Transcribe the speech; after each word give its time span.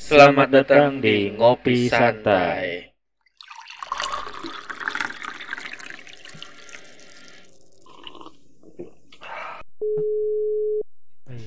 Selamat 0.00 0.48
datang 0.48 0.96
di 0.96 1.28
Ngopi 1.36 1.92
Santai. 1.92 2.88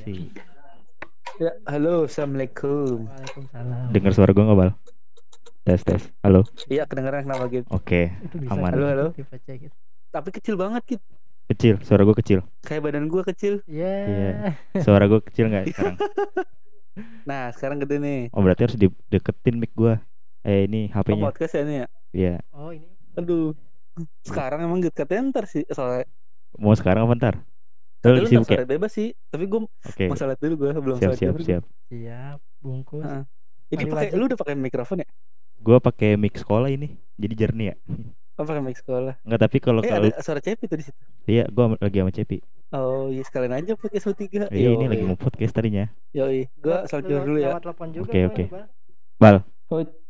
Si. 0.05 0.29
Ya, 1.41 1.57
halo, 1.65 2.05
assalamualaikum. 2.05 3.09
Waalaikumsalam. 3.09 3.89
Dengar 3.89 4.11
suara 4.13 4.29
gue 4.29 4.45
nggak 4.45 4.59
bal? 4.61 4.71
Tes 5.65 5.81
tes. 5.81 6.03
Halo. 6.21 6.45
Iya, 6.69 6.85
kedengeran 6.85 7.25
kenapa 7.25 7.49
gitu? 7.49 7.65
Oke. 7.73 8.13
Itu 8.21 8.37
bisa 8.37 8.53
Aman. 8.53 8.69
Halo, 8.77 8.85
halo. 8.85 9.07
Gitu. 9.17 9.73
Tapi 10.13 10.29
kecil 10.29 10.61
banget 10.61 10.85
gitu. 10.85 11.05
Kecil. 11.49 11.75
Suara 11.81 12.05
gue 12.05 12.15
kecil. 12.21 12.45
Kayak 12.61 12.85
badan 12.85 13.09
gua 13.09 13.25
kecil. 13.25 13.65
Iya. 13.65 13.95
Iya. 14.05 14.31
Suara 14.85 15.09
gue 15.09 15.25
kecil 15.25 15.49
nggak 15.49 15.73
sekarang? 15.73 15.97
Nah, 17.23 17.49
sekarang 17.51 17.81
gede 17.81 17.97
nih. 17.97 18.21
Oh 18.29 18.39
berarti 18.39 18.61
harus 18.63 18.77
dideketin 18.77 19.57
mic 19.57 19.73
gue. 19.73 19.97
Eh 20.43 20.67
ini 20.67 20.89
Oh, 20.89 21.01
HP-nya. 21.01 21.23
podcast 21.25 21.53
ya 21.53 21.61
ini 21.63 21.75
ya. 21.75 21.87
Iya. 22.11 22.35
Oh 22.51 22.69
ini 22.69 22.85
Aduh. 23.15 23.55
Sekarang 24.21 24.59
emang 24.59 24.81
katanya 24.83 25.29
ntar 25.29 25.45
sih 25.45 25.63
soalnya 25.69 26.09
Mau 26.53 26.73
sekarang 26.73 27.05
apa 27.05 27.13
ntar? 27.13 27.35
Lu 27.37 27.45
Tapi 28.03 28.13
lagi 28.13 28.21
lu 28.21 28.29
sibuk 28.29 28.43
ntar 28.43 28.53
ya? 28.53 28.57
sore 28.59 28.65
bebas 28.67 28.91
sih. 28.91 29.09
Tapi 29.27 29.43
gua 29.45 29.61
Oke. 29.65 30.05
mau 30.05 30.17
salat 30.17 30.37
dulu 30.37 30.53
gua 30.59 30.71
belum 30.75 30.97
Siap 30.97 31.13
siap 31.15 31.33
dulu. 31.33 31.45
siap. 31.45 31.63
siap 31.87 32.39
bungkus. 32.59 33.01
Heeh. 33.01 33.23
Ini 33.73 33.83
pakai 33.87 34.07
lu 34.13 34.23
udah 34.27 34.37
pakai 34.37 34.53
mikrofon 34.53 35.01
ya? 35.01 35.07
Gue 35.57 35.77
pakai 35.79 36.19
mic 36.19 36.35
sekolah 36.35 36.67
ini. 36.67 36.93
Jadi 37.15 37.33
jernih 37.33 37.67
ya. 37.71 37.75
Oh, 38.33 38.43
pakai 38.43 38.65
mic 38.65 38.73
sekolah. 38.73 39.13
Enggak 39.21 39.41
tapi 39.41 39.57
kalau 39.61 39.85
Eh, 39.85 39.89
kalau 39.89 40.09
ada 40.09 40.17
suara 40.19 40.41
Cepi 40.41 40.65
tuh 40.65 40.81
di 40.81 40.85
situ. 40.89 40.97
iya 41.29 41.45
gue 41.45 41.63
lagi 41.77 41.97
sama 42.01 42.09
Cepi. 42.09 42.37
Oh, 42.73 43.05
iya 43.05 43.21
sekalian 43.21 43.53
aja 43.53 43.77
podcast 43.77 44.09
lu 44.09 44.17
tiga. 44.17 44.49
Iya 44.49 44.73
ini 44.73 44.85
lagi 44.89 45.05
mau 45.05 45.13
podcast 45.13 45.53
tadinya. 45.53 45.85
Yoi, 46.11 46.49
gua 46.57 46.89
Lewat- 46.89 47.05
dulu 47.05 47.37
ya. 47.37 47.53
Oke, 48.01 48.19
oke. 48.25 48.43
Bang. 49.21 49.45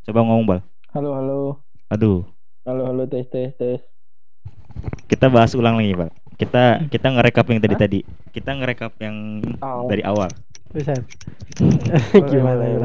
Coba 0.03 0.19
ngomong 0.23 0.45
bal. 0.47 0.59
Halo, 0.95 1.09
halo. 1.11 1.39
Aduh. 1.91 2.23
Halo, 2.63 2.87
halo, 2.87 3.03
tes, 3.05 3.27
tes, 3.27 3.51
tes. 3.53 3.83
Kita 5.11 5.27
bahas 5.27 5.51
ulang 5.53 5.75
lagi 5.75 5.91
bal. 5.91 6.07
Kita 6.39 6.79
kita 6.87 7.07
ngerekap 7.11 7.45
yang 7.51 7.59
tadi 7.59 7.75
tadi. 7.75 7.99
Kita 8.31 8.55
ngerekap 8.55 8.95
yang 9.03 9.43
dari 9.85 9.99
awal. 10.01 10.31
Boleh, 10.73 10.97
Gimana 12.23 12.63
ya 12.65 12.77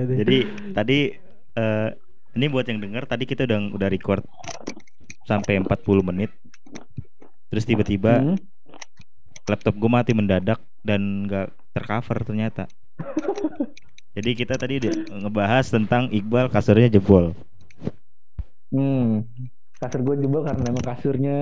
itu? 0.00 0.12
Jadi 0.22 0.38
tadi 0.72 0.98
eh 1.52 1.88
ini 2.34 2.46
buat 2.48 2.64
yang 2.64 2.80
denger 2.80 3.04
tadi 3.04 3.26
kita 3.26 3.44
udah 3.44 3.58
udah 3.74 3.88
record 3.88 4.24
sampai 5.24 5.60
40 5.60 6.04
menit. 6.04 6.30
Terus 7.48 7.64
tiba-tiba 7.64 8.20
Hmm? 8.20 8.36
laptop 9.44 9.74
gue 9.76 9.90
mati 9.90 10.12
mendadak 10.16 10.56
dan 10.80 11.28
nggak 11.28 11.48
tercover 11.72 12.18
ternyata. 12.24 12.64
Jadi 14.16 14.30
kita 14.32 14.54
tadi 14.54 14.78
ngebahas 15.10 15.66
tentang 15.68 16.06
Iqbal 16.08 16.46
kasurnya 16.48 16.86
jebol. 16.88 17.34
Hmm. 18.70 19.26
Kasur 19.78 20.00
gue 20.00 20.16
jebol 20.22 20.42
karena 20.42 20.70
emang 20.70 20.86
kasurnya. 20.86 21.38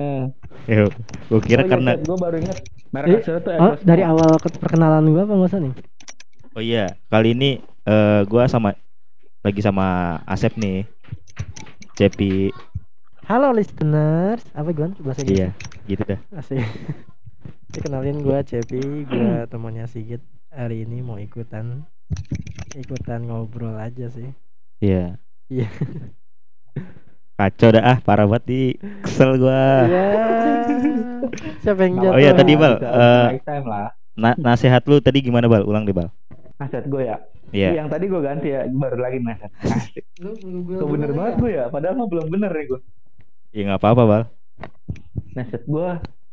Yo, 0.65 0.89
gue 1.29 1.39
kira 1.43 1.63
karena 1.63 1.95
gue 1.95 2.17
baru 2.17 2.35
ingat 2.39 2.57
merek 2.91 3.07
Eh, 3.09 3.17
kasur 3.21 3.39
tuh 3.39 3.53
Oh, 3.55 3.73
dari 3.81 4.03
awal 4.03 4.37
ke- 4.37 4.53
perkenalan 4.57 5.05
gua 5.09 5.23
apa 5.23 5.33
usah 5.37 5.59
nih? 5.61 5.73
oh 6.53 6.61
iya 6.61 6.93
kali 7.09 7.33
ini 7.33 7.49
eh 7.83 8.21
gua 8.29 8.45
sama 8.45 8.77
lagi 9.41 9.61
sama 9.63 10.17
Asep 10.25 10.53
nih. 10.55 10.85
Cepi, 11.93 12.49
Halo 13.23 13.55
listeners. 13.55 14.43
Apa 14.51 14.75
gua 14.75 14.91
bahasa 14.99 15.23
Inggris? 15.23 15.39
iya, 15.39 15.49
gitu 15.87 16.03
dah. 16.03 16.19
Asik. 16.35 16.59
Dikenalin 17.73 18.19
gua 18.19 18.43
Cepi, 18.43 19.07
gua 19.07 19.47
temannya 19.47 19.87
Sigit. 19.87 20.19
Hari 20.53 20.85
ini 20.85 20.99
mau 21.01 21.17
ikutan 21.17 21.87
ikutan 22.75 23.25
ngobrol 23.25 23.79
aja 23.79 24.11
sih. 24.11 24.27
Iya. 24.83 25.17
Iya. 25.47 25.67
Kacau 27.39 27.73
dah 27.73 27.83
ah, 27.95 27.97
parah 28.03 28.27
banget 28.27 28.43
di 28.45 28.61
kesel 29.01 29.39
gua. 29.39 29.87
Iya. 29.87 30.05
Siapa 31.63 31.79
yang 31.87 31.95
jatuh? 32.03 32.13
Oh 32.13 32.19
iya, 32.19 32.31
tadi, 32.35 32.53
Bal, 32.59 32.75
lah. 32.77 33.89
Na- 34.13 34.37
nasihat 34.37 34.83
lu 34.85 34.99
tadi 34.99 35.23
gimana 35.23 35.47
bal? 35.47 35.63
Ulang 35.65 35.87
deh 35.87 35.95
bal. 35.95 36.11
Nasihat 36.59 36.85
gue 36.85 37.07
ya. 37.07 37.17
Iya. 37.49 37.81
Yang 37.81 37.87
tadi 37.89 38.05
gue 38.05 38.21
ganti 38.21 38.47
ya, 38.53 38.67
baru 38.69 38.97
lagi 39.01 39.17
nasihat. 39.23 39.51
Asik. 39.65 40.03
Lu, 40.21 40.37
lu, 40.45 40.59
gua- 40.67 40.79
Kok 40.85 40.89
bener 40.93 41.11
banget 41.15 41.33
gue 41.41 41.51
ya, 41.55 41.65
padahal 41.73 41.95
mah 41.97 42.07
belum 42.11 42.27
bener 42.29 42.51
nih 42.53 42.65
gue. 42.69 42.79
Ya 43.53 43.61
nggak 43.69 43.81
apa-apa 43.85 44.03
bal. 44.09 44.23
Nasihat 45.37 45.63
gue 45.69 45.89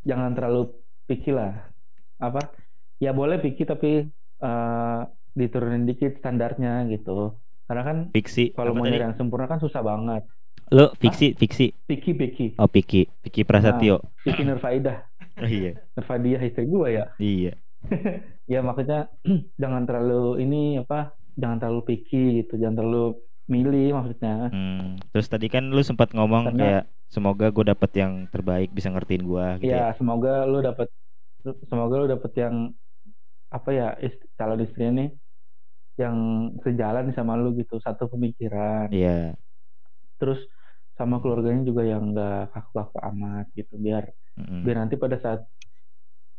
jangan 0.09 0.33
terlalu 0.33 0.73
picky 1.05 1.37
lah. 1.37 1.69
Apa? 2.17 2.49
Ya 2.97 3.13
boleh 3.13 3.37
picky 3.37 3.69
tapi 3.69 4.09
eh, 4.41 5.01
diturunin 5.37 5.85
dikit 5.85 6.17
standarnya 6.17 6.89
gitu. 6.89 7.37
Karena 7.69 7.83
kan 7.87 7.97
Fiksi. 8.11 8.57
kalau 8.57 8.75
mau 8.75 8.89
nyari 8.89 9.05
yang 9.13 9.17
sempurna 9.21 9.47
kan 9.47 9.61
susah 9.63 9.85
banget. 9.85 10.27
Lu 10.75 10.91
fiksi, 10.99 11.37
fiksi. 11.39 11.71
Picky, 11.87 12.17
picky. 12.17 12.47
Oh 12.59 12.67
Piki, 12.67 13.07
Piki 13.23 13.43
Prasetyo. 13.47 14.01
Picky 14.25 14.43
Nurfaidah. 14.43 15.07
Oh, 15.41 15.49
iya, 15.49 15.73
Nurfadiah 15.97 16.37
istri 16.45 16.69
gue 16.69 17.01
ya. 17.01 17.17
iya. 17.17 17.57
ya 18.53 18.61
maksudnya 18.61 19.09
jangan 19.63 19.89
terlalu 19.89 20.45
ini 20.45 20.77
apa 20.77 21.17
jangan 21.33 21.57
terlalu 21.57 21.81
picky 21.89 22.45
gitu 22.45 22.61
jangan 22.61 22.77
terlalu 22.77 23.17
milih 23.51 23.93
maksudnya 23.93 24.49
Hmm. 24.49 24.97
Terus 25.11 25.27
tadi 25.27 25.47
kan 25.47 25.67
lu 25.67 25.83
sempat 25.83 26.11
ngomong 26.11 26.49
Karena- 26.49 26.63
kayak 26.63 26.85
semoga 27.07 27.51
gue 27.51 27.65
dapet 27.67 27.91
yang 27.93 28.13
terbaik 28.27 28.71
bisa 28.71 28.87
ngertiin 28.89 29.27
gua 29.27 29.59
gitu. 29.59 29.69
Ya. 29.69 29.91
ya 29.91 29.99
semoga 29.99 30.47
lu 30.47 30.63
dapat 30.63 30.87
semoga 31.67 31.95
lu 31.97 32.07
dapet 32.07 32.33
yang 32.39 32.71
apa 33.51 33.69
ya 33.69 33.89
ist- 33.99 34.23
calon 34.35 34.63
istri 34.63 34.87
ini 34.87 35.11
yang 35.99 36.17
sejalan 36.61 37.11
sama 37.11 37.35
lu 37.35 37.51
gitu 37.53 37.77
satu 37.77 38.07
pemikiran 38.07 38.87
Iya. 38.89 39.35
terus 40.17 40.39
sama 40.95 41.19
keluarganya 41.19 41.65
juga 41.65 41.83
yang 41.83 42.15
enggak 42.15 42.53
kaku-kaku 42.53 42.99
amat 43.11 43.47
gitu 43.53 43.75
biar 43.75 44.15
Mm-mm. 44.37 44.63
biar 44.63 44.77
nanti 44.79 44.95
pada 44.95 45.19
saat 45.19 45.43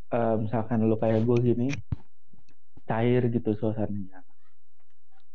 eh, 0.09 0.35
misalkan 0.38 0.81
lu 0.81 0.95
kayak 0.95 1.21
gue 1.21 1.38
gini 1.41 1.67
cair 2.83 3.27
gitu 3.27 3.51
suasananya 3.53 4.23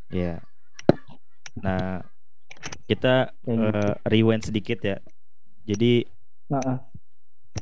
Iya. 0.09 0.41
Nah, 1.65 2.05
kita 2.87 3.33
eh, 3.49 3.93
rewind 4.07 4.43
sedikit 4.45 4.79
ya. 4.83 4.97
Jadi 5.67 6.07
nah, 6.49 6.79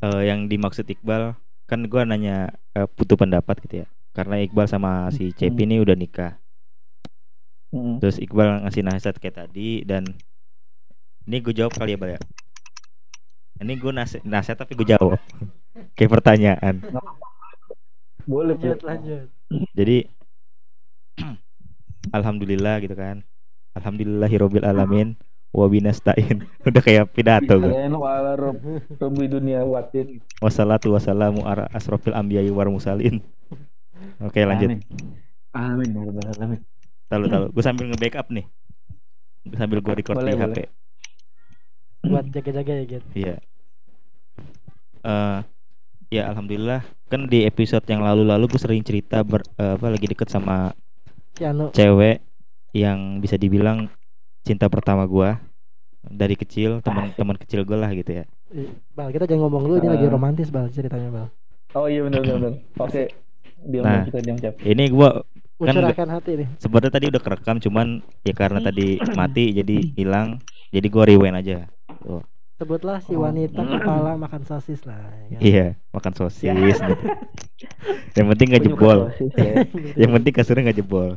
eh, 0.03 0.21
yang 0.29 0.45
dimaksud 0.51 0.85
Iqbal 0.87 1.35
kan 1.69 1.79
gua 1.89 2.05
nanya 2.05 2.53
eh, 2.77 2.87
butuh 2.87 3.17
pendapat 3.17 3.55
gitu 3.65 3.75
ya. 3.85 3.87
Karena 4.15 4.39
Iqbal 4.43 4.67
sama 4.69 5.11
si 5.11 5.31
Cepi 5.35 5.67
ini 5.67 5.81
udah 5.83 5.95
nikah. 5.97 6.39
mm, 7.73 7.99
Terus 7.99 8.17
Iqbal 8.21 8.63
ngasih 8.63 8.83
nasihat 8.85 9.15
kayak 9.19 9.35
tadi 9.47 9.83
dan 9.83 10.03
ini 11.25 11.41
gue 11.41 11.53
jawab 11.57 11.73
kali 11.73 11.95
ya 11.95 11.99
Bal 11.99 12.11
ya. 12.15 12.19
Ini 13.59 13.73
gue 13.81 13.91
nasihat, 13.91 14.23
nasihat 14.27 14.57
tapi 14.61 14.77
gue 14.77 14.87
jawab 14.93 15.17
kayak 15.97 16.11
pertanyaan. 16.11 16.75
boleh 18.25 18.55
Lanjut, 18.57 18.79
lanjut. 18.85 19.27
Jadi 19.77 19.97
alhamdulillah 22.17 22.75
gitu 22.83 22.95
kan. 22.95 23.25
Alhamdulillahirabbil 23.75 24.63
alamin 24.63 25.19
wa 25.51 25.65
binastain. 25.67 26.43
Udah 26.67 26.81
kayak 26.83 27.11
pidato 27.11 27.55
gue. 27.59 27.71
Dunia 29.29 29.63
watin. 29.67 30.19
Wassalatu 30.39 30.95
wassalamu 30.95 31.43
ala 31.43 31.67
asrofil 31.75 32.15
anbiya'i 32.15 32.51
war 32.51 32.71
musalin. 32.71 33.19
Oke, 34.23 34.43
lanjut. 34.47 34.79
Amin. 35.55 35.91
Amin. 35.91 36.59
ya. 36.59 36.59
Tahu 37.11 37.27
tahu. 37.27 37.45
Gue 37.51 37.63
sambil 37.63 37.85
nge-backup 37.91 38.27
nih. 38.31 38.47
Sambil 39.55 39.79
gue 39.83 39.93
record 39.93 40.17
Boleh, 40.19 40.33
di 40.33 40.39
HP. 40.39 40.47
boleh. 40.47 40.67
Buat 42.05 42.25
jaga-jaga 42.33 42.71
ya, 42.73 42.83
Git. 42.87 43.03
Iya. 43.13 43.35
Eh 45.05 45.39
ya 46.13 46.29
alhamdulillah 46.29 46.85
kan 47.09 47.25
di 47.25 47.45
episode 47.45 47.85
yang 47.89 48.05
lalu-lalu 48.05 48.45
gue 48.49 48.61
sering 48.61 48.81
cerita 48.85 49.25
ber, 49.25 49.41
eh, 49.57 49.73
apa 49.77 49.87
lagi 49.89 50.05
deket 50.05 50.29
sama 50.29 50.73
Anu. 51.41 51.73
cewek 51.73 52.21
yang 52.75 53.17
bisa 53.17 53.35
dibilang 53.35 53.87
cinta 54.43 54.67
pertama 54.67 55.07
gua 55.07 55.39
dari 56.03 56.35
kecil 56.35 56.83
teman-teman 56.83 57.33
kecil 57.35 57.63
gue 57.63 57.73
lah 57.73 57.89
gitu 57.89 58.11
ya 58.13 58.25
Bal, 58.91 59.09
kita 59.09 59.25
jangan 59.25 59.47
ngomong 59.47 59.61
dulu 59.63 59.75
ini 59.79 59.89
lagi 59.89 60.05
Eh. 60.05 60.11
romantis, 60.11 60.47
Bal, 60.47 60.69
ceritanya, 60.69 61.09
Bal. 61.09 61.27
Oh 61.73 61.89
iya 61.89 62.03
benar 62.03 62.21
benar. 62.21 62.53
Oke. 62.85 63.09
Diam 63.57 63.81
Nah. 63.81 64.05
kita 64.05 64.19
diam 64.21 64.37
cap. 64.37 64.53
ini 64.61 64.85
gua 64.87 65.25
Kan 65.55 65.81
hati 66.05 66.31
nih. 66.35 66.47
sebenarnya 66.59 66.91
tadi 66.93 67.05
udah 67.07 67.21
kerekam 67.21 67.57
cuman 67.57 67.87
ya 68.21 68.35
karena 68.35 68.59
tadi 68.59 68.99
mati 69.15 69.49
jadi 69.51 69.77
hilang 69.95 70.43
jadi 70.69 70.87
gua 70.87 71.03
rewind 71.07 71.35
aja 71.35 71.71
Sebutlah 72.55 73.03
si 73.03 73.11
Oh. 73.11 73.23
wanita 73.23 73.59
kepala 73.59 74.15
makan 74.15 74.43
sosis 74.43 74.83
lah. 74.83 74.99
ya 75.27 75.35
kan? 75.35 75.39
iya 75.41 75.65
makan 75.91 76.13
sosis 76.13 76.43
gitu. 76.43 76.95
yang 78.17 78.27
penting 78.29 78.47
nggak 78.47 78.63
Penyuka 78.63 78.77
jebol 78.77 78.99
sosis, 79.09 79.31
ya. 79.33 79.53
yang 80.05 80.11
penting 80.13 80.31
kasurnya 80.31 80.61
nggak 80.69 80.79
jebol 80.79 81.09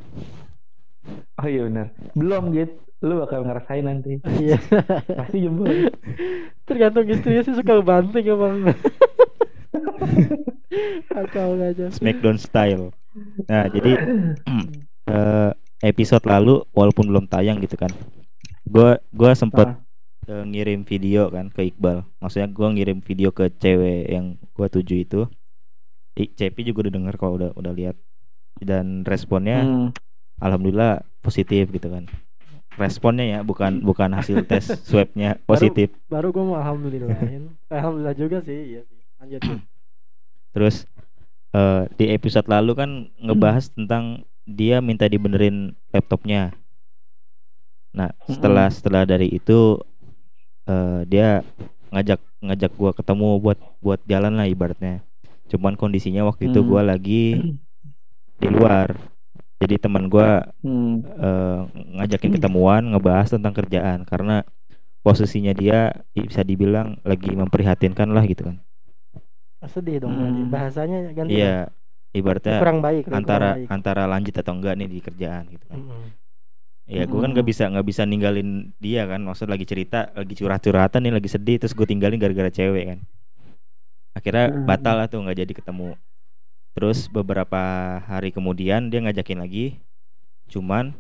Oh 1.39 1.47
iya 1.47 1.63
benar. 1.67 1.87
Belum 2.13 2.51
gitu. 2.51 2.75
Lu 2.99 3.23
bakal 3.23 3.47
ngerasain 3.47 3.87
nanti. 3.87 4.19
Iya. 4.27 4.59
Pasti 5.19 5.39
jebol. 5.39 5.87
Tergantung 6.67 7.07
istrinya 7.07 7.43
sih 7.47 7.55
suka 7.55 7.79
banting 7.79 8.27
emang. 8.27 8.75
Kacau 11.09 11.57
aja. 11.59 11.87
Smackdown 11.91 12.39
style 12.39 12.91
nah 13.51 13.67
jadi 13.67 13.99
eh 15.11 15.51
episode 15.83 16.23
lalu 16.23 16.63
walaupun 16.71 17.11
belum 17.11 17.27
tayang 17.27 17.59
gitu 17.59 17.75
kan 17.75 17.91
gua 18.63 19.03
gua 19.11 19.35
sempet 19.35 19.75
Ah. 19.75 19.75
eh, 20.31 20.45
ngirim 20.47 20.87
video 20.87 21.27
kan 21.27 21.51
ke 21.51 21.67
Iqbal 21.67 22.07
maksudnya 22.23 22.47
gua 22.47 22.71
ngirim 22.71 23.03
video 23.03 23.35
ke 23.35 23.51
cewek 23.51 24.07
yang 24.07 24.39
gua 24.55 24.71
tuju 24.71 25.03
itu 25.03 25.27
I, 26.15 26.31
Cepi 26.31 26.63
juga 26.63 26.87
udah 26.87 26.95
denger 26.95 27.15
kalau 27.19 27.35
udah 27.43 27.51
udah 27.59 27.73
lihat 27.75 27.97
dan 28.63 29.03
responnya 29.03 29.67
Hmm. 29.67 29.89
alhamdulillah 30.39 31.03
positif 31.29 31.69
gitu 31.69 31.89
kan 31.89 32.09
responnya 32.75 33.27
ya 33.27 33.39
bukan 33.43 33.83
bukan 33.83 34.09
hasil 34.15 34.43
tes 34.43 34.65
swabnya 34.89 35.37
positif 35.45 35.93
Baru 36.07 36.31
gue 36.31 36.41
mau 36.41 36.57
alhamdulillahin. 36.57 37.53
alhamdulillah 37.69 38.15
juga 38.15 38.39
sih, 38.41 38.55
iya 38.73 38.81
sih. 38.83 39.03
Lanjut. 39.19 39.43
Terus 40.55 40.87
eh, 41.53 41.85
di 41.95 42.07
episode 42.09 42.47
lalu 42.47 42.73
kan 42.73 42.91
ngebahas 43.19 43.69
tentang 43.69 44.23
dia 44.47 44.79
minta 44.79 45.05
dibenerin 45.05 45.75
laptopnya 45.91 46.55
nah 47.89 48.15
setelah 48.25 48.69
setelah 48.71 49.03
dari 49.03 49.27
itu 49.29 49.81
eh, 50.65 51.03
dia 51.05 51.43
ngajak 51.91 52.21
ngajak 52.39 52.73
gua 52.77 52.93
ketemu 52.95 53.29
buat 53.43 53.59
buat 53.81 54.01
jalan 54.07 54.39
lah 54.39 54.47
ibaratnya 54.47 55.03
cuman 55.49 55.75
kondisinya 55.75 56.23
waktu 56.23 56.47
itu 56.49 56.61
Hmm. 56.63 56.69
gua 56.69 56.83
lagi 56.87 57.43
di 58.41 58.49
luar 58.49 58.95
jadi 59.59 59.75
teman 59.77 60.07
gua 60.07 60.47
Hmm. 60.63 61.03
eh, 61.03 61.61
ngajakin 61.99 62.31
ketemuan 62.35 62.83
ngebahas 62.95 63.29
tentang 63.35 63.55
kerjaan 63.55 64.07
karena 64.07 64.47
posisinya 65.03 65.53
dia 65.53 65.93
bisa 66.15 66.43
dibilang 66.43 66.99
lagi 67.03 67.33
memprihatinkan 67.33 68.11
lah 68.11 68.23
gitu 68.25 68.49
kan 68.51 68.57
Sedih 69.67 69.99
dong. 70.01 70.15
Hmm. 70.15 70.49
Bahasanya 70.49 71.11
ganti. 71.13 71.35
iya 71.35 71.67
ibaratnya 72.15 72.63
Kurang 72.63 72.79
baik. 72.81 73.05
kurang 73.11 73.19
antara 73.21 73.49
baik. 73.59 73.67
antara 73.69 74.03
lanjut 74.07 74.33
atau 74.33 74.53
enggak 74.55 74.75
nih 74.79 74.89
di 74.89 74.99
kerjaan 75.03 75.45
gitu 75.51 75.65
kan 75.69 75.77
Mm-mm. 75.77 76.03
ya 76.89 77.05
gue 77.05 77.21
kan 77.21 77.31
nggak 77.37 77.45
Hmm. 77.45 77.53
bisa 77.53 77.65
nggak 77.69 77.87
bisa 77.87 78.03
ninggalin 78.09 78.73
dia 78.81 79.05
kan 79.05 79.21
maksud 79.21 79.45
lagi 79.45 79.69
cerita 79.69 80.09
lagi 80.17 80.33
curhat-curhatan 80.33 81.05
nih 81.05 81.13
lagi 81.13 81.29
sedih 81.29 81.61
terus 81.61 81.77
gue 81.77 81.85
tinggalin 81.85 82.17
gara-gara 82.17 82.49
cewek 82.49 82.85
kan 82.87 82.99
akhirnya 84.17 84.47
Hmm. 84.49 84.65
batal 84.65 84.95
lah 84.97 85.07
tuh 85.07 85.21
nggak 85.21 85.37
jadi 85.37 85.53
ketemu 85.53 85.95
terus 86.79 87.11
beberapa 87.11 87.59
hari 88.07 88.31
kemudian 88.31 88.87
dia 88.87 89.03
ngajakin 89.03 89.43
lagi 89.43 89.83
cuman 90.47 90.95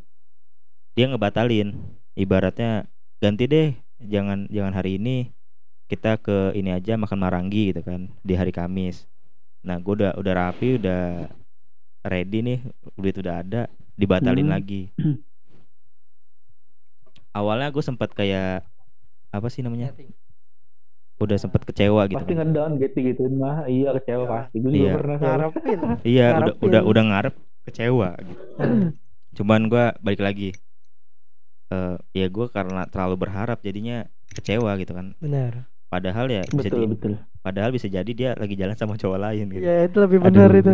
dia 0.98 1.06
ngebatalin. 1.06 1.78
Ibaratnya 2.18 2.90
ganti 3.22 3.46
deh 3.46 3.78
jangan 4.02 4.50
jangan 4.50 4.74
hari 4.74 4.98
ini 4.98 5.30
kita 5.86 6.18
ke 6.18 6.50
ini 6.58 6.74
aja 6.74 6.98
makan 6.98 7.22
marangi 7.22 7.70
gitu 7.70 7.86
kan 7.86 8.10
di 8.26 8.34
hari 8.34 8.50
Kamis. 8.50 9.06
Nah 9.62 9.78
gue 9.78 10.02
udah 10.02 10.18
udah 10.18 10.32
rapi 10.34 10.82
udah 10.82 11.30
ready 12.02 12.42
nih 12.42 12.58
duit 12.98 13.14
udah 13.22 13.46
ada 13.46 13.70
dibatalin 13.94 14.50
Hmm. 14.50 14.54
lagi. 14.58 14.90
Awalnya 17.38 17.70
gue 17.70 17.84
sempat 17.86 18.10
kayak 18.18 18.66
apa 19.30 19.46
sih 19.46 19.62
namanya 19.62 19.94
udah 21.18 21.34
sempet 21.34 21.62
kecewa 21.62 22.06
gitu 22.06 22.16
pasti 22.16 22.32
ngedown 22.32 22.78
gitu 22.78 22.96
gituin 23.00 23.34
mah 23.34 23.66
iya 23.66 23.90
kecewa 23.92 24.22
Iya. 24.22 24.30
pasti 24.32 24.56
gue 24.56 24.70
juga 24.70 24.78
Iya. 24.80 24.94
pernah. 24.94 25.16
Ngarepin. 25.24 25.78
iya 26.04 26.26
udah 26.26 26.38
ngarepin. 26.38 26.64
udah 26.64 26.80
udah 26.84 27.02
ngarep 27.04 27.34
kecewa 27.64 28.08
gitu. 28.18 28.42
cuman 29.36 29.60
gua 29.66 29.84
balik 29.98 30.18
lagi 30.20 30.50
eh 31.68 31.96
ya 32.14 32.26
gue 32.26 32.46
karena 32.48 32.86
terlalu 32.86 33.16
berharap 33.18 33.58
jadinya 33.60 34.06
kecewa 34.30 34.72
gitu 34.76 34.92
kan 34.92 35.12
Benar. 35.18 35.68
padahal 35.86 36.26
ya 36.26 36.42
bisa 36.46 36.64
betul 36.64 36.80
di- 36.80 36.90
betul 36.90 37.12
padahal 37.38 37.70
bisa 37.70 37.86
jadi 37.86 38.10
dia 38.10 38.30
lagi 38.34 38.54
jalan 38.54 38.72
sama 38.72 38.94
cowok 38.94 39.18
lain 39.20 39.46
gitu 39.50 39.62
Ya 39.62 39.84
itu 39.84 39.98
lebih 39.98 40.18
benar 40.18 40.48
Aduh. 40.48 40.60
itu. 40.60 40.72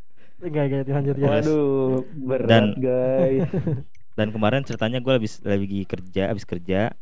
Enggak 0.40 0.64
enggak 0.66 0.88
lanjut 0.88 1.16
ya. 1.16 1.26
waduh 1.28 2.00
berat 2.16 2.48
Dan- 2.48 2.72
guys 2.74 3.44
dan 4.16 4.28
kemarin 4.30 4.62
ceritanya 4.62 4.98
gue 4.98 5.12
habis 5.12 5.38
lagi 5.40 5.84
kerja 5.84 6.22
habis 6.26 6.44
kerja 6.44 6.96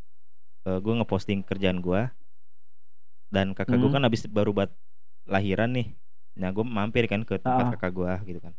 gue 0.64 0.92
ngeposting 0.94 1.40
kerjaan 1.42 1.78
gua 1.78 2.10
dan 3.28 3.52
kakak 3.52 3.76
gue 3.76 3.88
Hmm. 3.88 3.96
kan 3.96 4.02
habis 4.04 4.22
baru 4.26 4.50
buat 4.52 4.70
lahiran 5.24 5.70
nih 5.72 5.92
nah 6.34 6.48
gue 6.48 6.62
mampir 6.62 7.04
kan 7.06 7.22
ke 7.22 7.36
tempat 7.36 7.64
Ah. 7.64 7.72
kakak 7.74 7.92
gua 7.92 8.14
gitu 8.22 8.38
kan 8.38 8.54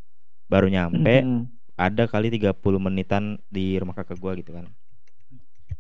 baru 0.46 0.68
nyampe 0.68 1.24
Mm-mm. 1.24 1.48
ada 1.74 2.04
kali 2.06 2.28
30 2.28 2.52
menitan 2.78 3.40
di 3.48 3.80
rumah 3.80 3.96
kakak 3.96 4.20
gua 4.20 4.36
gitu 4.36 4.52
kan 4.52 4.68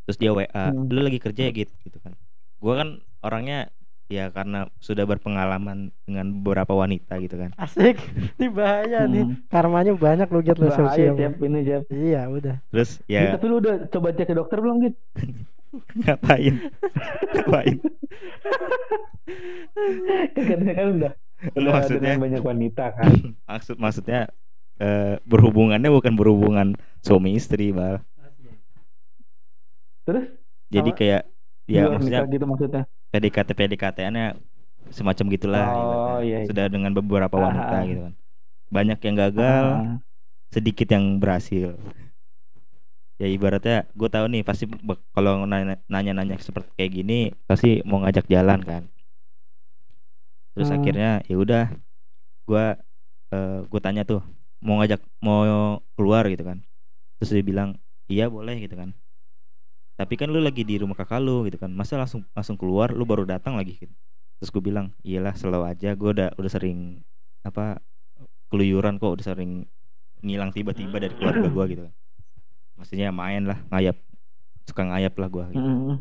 terus 0.05 0.17
dia 0.17 0.31
WA 0.31 0.71
Hmm. 0.71 0.89
lu 0.89 1.01
lagi 1.01 1.19
kerja 1.19 1.45
ya 1.45 1.51
gitu 1.51 1.73
gitu 1.83 1.99
kan 1.99 2.15
gua 2.57 2.81
kan 2.81 2.89
orangnya 3.21 3.69
ya 4.09 4.33
karena 4.33 4.65
sudah 4.81 5.05
berpengalaman 5.05 5.93
dengan 6.09 6.33
beberapa 6.41 6.73
wanita 6.73 7.21
gitu 7.21 7.37
kan 7.37 7.53
Asik. 7.53 8.01
Ini 8.41 8.49
bahaya 8.49 9.05
nih. 9.05 9.21
Hmm. 9.21 9.35
Karmanya 9.45 9.93
banyak 9.93 10.25
lu 10.33 10.41
gitu 10.41 10.65
lo 10.65 10.73
sosial. 10.73 11.13
Ini 11.13 11.59
Jep 11.61 11.85
Iya, 11.93 12.25
udah. 12.25 12.55
terus 12.73 12.97
ya 13.05 13.37
tapi 13.37 13.45
lu 13.45 13.61
udah 13.61 13.85
coba 13.85 14.09
cek 14.09 14.25
ke 14.25 14.33
dokter 14.33 14.57
belum 14.57 14.77
gitu 14.81 14.97
ngapain? 15.95 16.55
Ngapain? 17.33 17.77
Katanya 20.33 20.73
kan 20.73 20.87
udah. 20.97 21.13
Lu 21.55 21.69
maksudnya 21.71 22.11
banyak 22.19 22.43
wanita 22.43 22.85
kan. 22.97 23.11
Maksud 23.47 23.75
maksudnya 23.79 24.27
eh, 24.77 25.21
berhubungannya 25.23 25.87
bukan 25.87 26.13
berhubungan 26.19 26.67
suami 26.99 27.37
istri 27.37 27.71
bal. 27.71 28.03
Terus? 30.03 30.25
Jadi 30.69 30.89
kayak 30.93 31.23
ya 31.69 31.85
maksudnya 31.87 32.25
gitu 32.27 32.45
maksudnya? 32.45 32.83
PDKT 33.09 33.49
PDKT-annya 33.57 34.37
semacam 34.89 35.25
gitulah 35.33 35.65
Oh, 35.69 36.17
iya, 36.21 36.45
iya. 36.45 36.47
sudah 36.49 36.65
dengan 36.69 36.93
beberapa 36.93 37.37
wanita 37.37 37.73
Ah, 37.73 37.81
ah. 37.81 37.85
gitu 37.85 38.01
kan. 38.09 38.13
Banyak 38.69 38.99
yang 39.01 39.15
gagal 39.17 39.65
Ah, 39.65 39.97
sedikit 40.49 40.87
yang 40.89 41.17
berhasil 41.21 41.77
ya 43.19 43.27
ibaratnya 43.27 43.83
gue 43.91 44.09
tahu 44.09 44.25
nih 44.31 44.41
pasti 44.47 44.63
kalau 45.11 45.43
nanya- 45.43 45.83
nanya-nanya 45.91 46.39
seperti 46.39 46.71
kayak 46.79 46.91
gini 47.03 47.19
pasti 47.45 47.83
mau 47.83 47.99
ngajak 47.99 48.25
jalan 48.31 48.59
kan. 48.63 48.83
Terus 50.55 50.69
Hmm. 50.71 50.77
akhirnya 50.79 51.11
ya 51.27 51.35
udah 51.35 51.65
gue 52.47 52.65
gue 53.69 53.81
tanya 53.83 54.01
tuh 54.07 54.23
mau 54.63 54.79
ngajak 54.81 55.03
mau 55.21 55.43
keluar 55.99 56.23
gitu 56.31 56.43
kan. 56.47 56.63
Terus 57.19 57.29
dia 57.35 57.43
bilang 57.43 57.69
iya 58.07 58.31
boleh 58.31 58.55
gitu 58.63 58.73
kan. 58.79 58.95
Tapi 59.99 60.15
kan 60.15 60.31
lu 60.31 60.39
lagi 60.39 60.63
di 60.63 60.79
rumah 60.79 60.95
kakak 60.95 61.19
lu 61.19 61.43
gitu 61.43 61.59
kan. 61.59 61.69
Masa 61.75 61.99
langsung 61.99 62.23
langsung 62.31 62.55
keluar? 62.55 62.95
Lu 62.95 63.03
baru 63.03 63.27
datang 63.27 63.59
lagi 63.59 63.75
gitu. 63.75 63.91
Terus 64.39 64.49
gue 64.55 64.63
bilang 64.63 64.95
iyalah 65.03 65.35
selalu 65.35 65.75
aja. 65.75 65.91
Gue 65.99 66.15
udah 66.15 66.31
udah 66.39 66.51
sering 66.51 67.03
apa 67.43 67.83
keluyuran 68.47 68.95
kok 68.97 69.19
udah 69.19 69.25
sering 69.35 69.67
ngilang 70.23 70.51
tiba-tiba 70.51 70.99
dari 70.99 71.15
keluarga 71.15 71.47
gue 71.47 71.65
gitu 71.71 71.81
kan 71.87 71.93
maksudnya 72.79 73.11
main 73.11 73.43
lah 73.43 73.59
ngayap. 73.69 73.99
Suka 74.63 74.87
ngayap 74.87 75.17
lah 75.19 75.27
gue 75.27 75.45
gitu. 75.51 75.65
mm, 75.65 75.95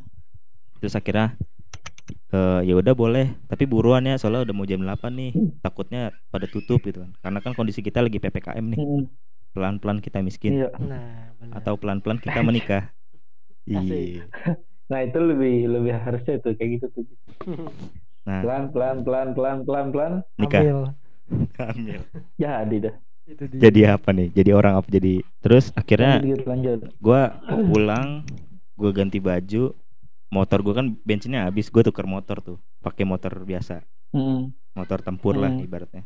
terus 0.78 0.94
akhirnya 0.94 1.34
eh 2.30 2.60
ya 2.70 2.78
udah 2.78 2.94
boleh. 2.94 3.34
Tapi 3.50 3.66
buruan 3.66 4.06
ya 4.06 4.14
soalnya 4.16 4.46
udah 4.46 4.54
mau 4.54 4.68
jam 4.68 4.80
8 4.80 5.10
nih. 5.18 5.32
Takutnya 5.58 6.14
pada 6.30 6.46
tutup 6.46 6.78
gitu 6.86 7.02
kan. 7.02 7.10
Karena 7.18 7.38
kan 7.42 7.52
kondisi 7.58 7.82
kita 7.82 7.98
lagi 7.98 8.22
ppkm 8.22 8.64
nih. 8.76 8.78
Mm, 8.78 9.02
pelan-pelan 9.52 9.98
kita 9.98 10.22
miskin. 10.22 10.62
Iya. 10.62 10.70
Nah, 10.78 11.34
benar. 11.42 11.52
atau 11.58 11.74
pelan-pelan 11.74 12.22
kita 12.22 12.40
menikah. 12.46 12.84
Iya. 13.68 14.24
Nah 14.88 15.04
itu 15.04 15.20
lebih 15.20 15.68
lebih 15.68 15.92
harusnya 16.00 16.40
tuh 16.40 16.56
kayak 16.56 16.80
gitu 16.80 16.86
tuh. 16.96 17.04
Nah. 18.24 18.40
Pelan 18.40 18.72
pelan 18.72 19.04
pelan 19.04 19.28
pelan 19.36 19.58
pelan 19.68 19.86
pelan 19.92 20.12
nikah. 20.40 20.64
Ambil. 20.64 20.80
hamil 21.60 22.00
jadi 22.40 22.76
dah. 22.88 22.94
Jadi 23.36 23.80
apa 23.98 24.08
nih? 24.14 24.28
Jadi 24.32 24.50
orang 24.56 24.80
apa? 24.80 24.88
Jadi 24.88 25.20
terus 25.44 25.68
akhirnya 25.76 26.24
gua 26.96 27.36
pulang 27.44 28.24
gua 28.74 28.90
ganti 28.94 29.20
baju. 29.20 29.76
Motor 30.28 30.58
gua 30.60 30.74
kan 30.84 30.86
bensinnya 31.04 31.48
habis 31.48 31.68
gua 31.68 31.84
tuker 31.84 32.04
motor 32.08 32.40
tuh. 32.40 32.58
Pakai 32.80 33.04
motor 33.04 33.32
biasa. 33.44 33.84
Mm, 34.12 34.52
motor 34.72 34.98
tempur 35.04 35.36
lah 35.36 35.52
Hmm. 35.52 35.64
ibaratnya. 35.64 36.04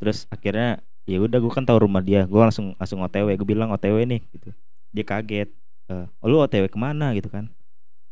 Terus 0.00 0.24
akhirnya 0.32 0.80
ya 1.04 1.18
udah 1.20 1.38
gua 1.40 1.52
kan 1.52 1.64
tahu 1.68 1.84
rumah 1.84 2.00
dia. 2.00 2.24
Gua 2.24 2.48
langsung 2.48 2.72
langsung 2.80 3.04
otw 3.04 3.28
gue 3.28 3.46
bilang 3.48 3.72
otw 3.72 4.00
nih 4.04 4.20
gitu. 4.32 4.50
Dia 4.92 5.04
kaget. 5.04 5.48
Eh, 5.90 6.06
oh, 6.22 6.26
lu 6.28 6.40
otw 6.40 6.64
ke 6.68 6.78
mana? 6.78 7.12
gitu 7.12 7.28
kan. 7.28 7.50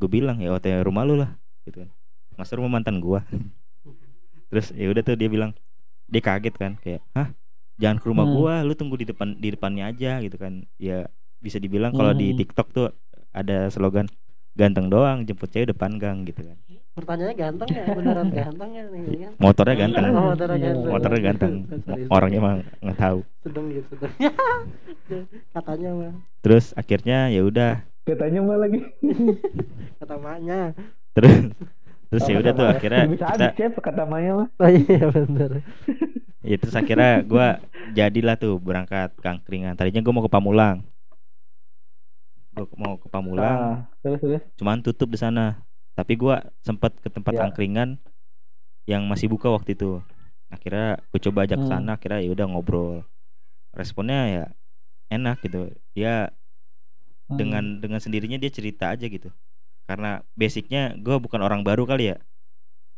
Gue 0.00 0.08
bilang 0.08 0.40
ya 0.40 0.52
otw 0.52 0.80
rumah 0.84 1.04
lu 1.04 1.16
lah 1.16 1.36
gitu 1.68 1.84
kan. 1.84 1.88
Masa 2.36 2.56
rumah 2.56 2.72
mantan 2.80 3.00
gua? 3.00 3.20
Terus 4.50 4.72
ya 4.74 4.90
udah 4.90 5.02
tuh 5.04 5.14
dia 5.14 5.30
bilang 5.30 5.54
dia 6.10 6.20
kaget 6.20 6.54
kan 6.54 6.72
kayak 6.76 7.00
hah 7.14 7.28
jangan 7.78 7.96
ke 7.96 8.06
rumah 8.06 8.26
Hmm. 8.26 8.34
gua 8.36 8.54
lu 8.60 8.74
tunggu 8.74 8.98
di 8.98 9.06
depan 9.06 9.34
di 9.34 9.48
depannya 9.48 9.88
aja 9.88 10.20
gitu 10.20 10.36
kan 10.36 10.66
ya 10.76 11.06
bisa 11.38 11.56
dibilang 11.56 11.94
kalau 11.94 12.12
di 12.12 12.30
Hmm. 12.30 12.38
TikTok 12.38 12.68
tuh 12.70 12.86
ada 13.30 13.70
slogan 13.70 14.10
ganteng 14.52 14.90
doang 14.90 15.22
jemput 15.22 15.48
cewek 15.48 15.70
depan 15.70 15.96
gang 15.96 16.26
gitu 16.26 16.42
kan 16.44 16.58
Pertanyaannya 16.90 17.36
ganteng 17.38 17.68
ya? 17.70 17.86
Beneran 17.94 18.28
ganteng 18.42 18.70
ya 18.74 18.82
nih 18.84 19.02
kan? 19.24 19.32
motornya 19.38 19.76
ganteng 19.78 20.04
Oh, 20.10 20.12
motornya 20.34 20.58
ganteng. 20.58 20.84
motornya 20.90 21.20
ganteng 21.22 21.52
orangnya 22.14 22.40
mah 22.42 22.54
nggak 22.82 22.98
tahu 22.98 23.18
sedang 23.40 23.66
gitu 23.70 23.88
sedang. 23.94 24.12
Katanya 25.50 25.90
mah, 25.96 26.12
terus 26.42 26.74
akhirnya 26.74 27.30
ya 27.30 27.42
udah 27.42 27.80
katanya 28.04 28.40
mah 28.42 28.58
lagi 28.58 28.78
kata 29.96 30.16
maknya. 30.18 30.74
terus 31.10 31.50
terus 32.10 32.24
Oh, 32.26 32.30
ya 32.30 32.36
udah 32.42 32.52
tuh 32.58 32.66
akhirnya 32.66 33.02
bisa 33.06 33.24
kita 33.30 33.46
habis 33.46 33.50
Cep, 33.56 33.72
kata 33.86 34.02
Maya 34.12 34.30
mah. 34.38 34.48
Oh 34.62 34.70
iya 34.70 35.04
bener. 35.14 35.50
Ya 36.50 36.56
terus 36.56 36.72
akhirnya 36.72 37.20
gue 37.20 37.46
jadilah 37.92 38.34
tuh 38.40 38.56
berangkat 38.56 39.12
ke 39.20 39.26
angkringan 39.28 39.76
tadinya 39.76 40.00
gue 40.00 40.12
mau 40.14 40.24
ke 40.24 40.32
Pamulang. 40.32 40.80
Gue 42.56 42.66
mau 42.80 42.94
ke 42.98 43.06
Pamulang. 43.12 43.58
Ah, 43.60 43.76
terus 44.02 44.18
terus? 44.24 44.42
Cuman 44.58 44.82
tutup 44.82 45.08
di 45.14 45.18
sana. 45.20 45.62
Tapi 45.94 46.16
gua 46.16 46.40
sempat 46.64 46.96
ke 46.96 47.08
tempat 47.12 47.36
Ya. 47.36 47.44
angkringan 47.44 48.00
yang 48.88 49.04
masih 49.06 49.28
buka 49.30 49.52
waktu 49.52 49.76
itu. 49.76 50.00
Akhirnya 50.50 50.98
gue 51.12 51.20
coba 51.22 51.46
ajak 51.46 51.58
ke 51.62 51.66
Hmm. 51.66 51.72
sana 51.78 51.90
akhirnya 51.94 52.20
ya 52.26 52.30
udah 52.34 52.46
ngobrol. 52.50 52.94
Responnya 53.76 54.20
ya 54.30 54.44
enak 55.12 55.42
gitu. 55.44 55.70
Dia 55.96 56.32
Hmm. 57.30 57.38
dengan 57.38 57.64
dengan 57.78 58.00
sendirinya 58.02 58.38
dia 58.42 58.50
cerita 58.50 58.90
aja 58.90 59.06
gitu 59.06 59.30
karena 59.90 60.08
basicnya 60.40 60.80
gua 61.04 61.16
bukan 61.24 61.40
orang 61.46 61.60
baru 61.68 61.82
kali 61.90 62.02
ya 62.12 62.16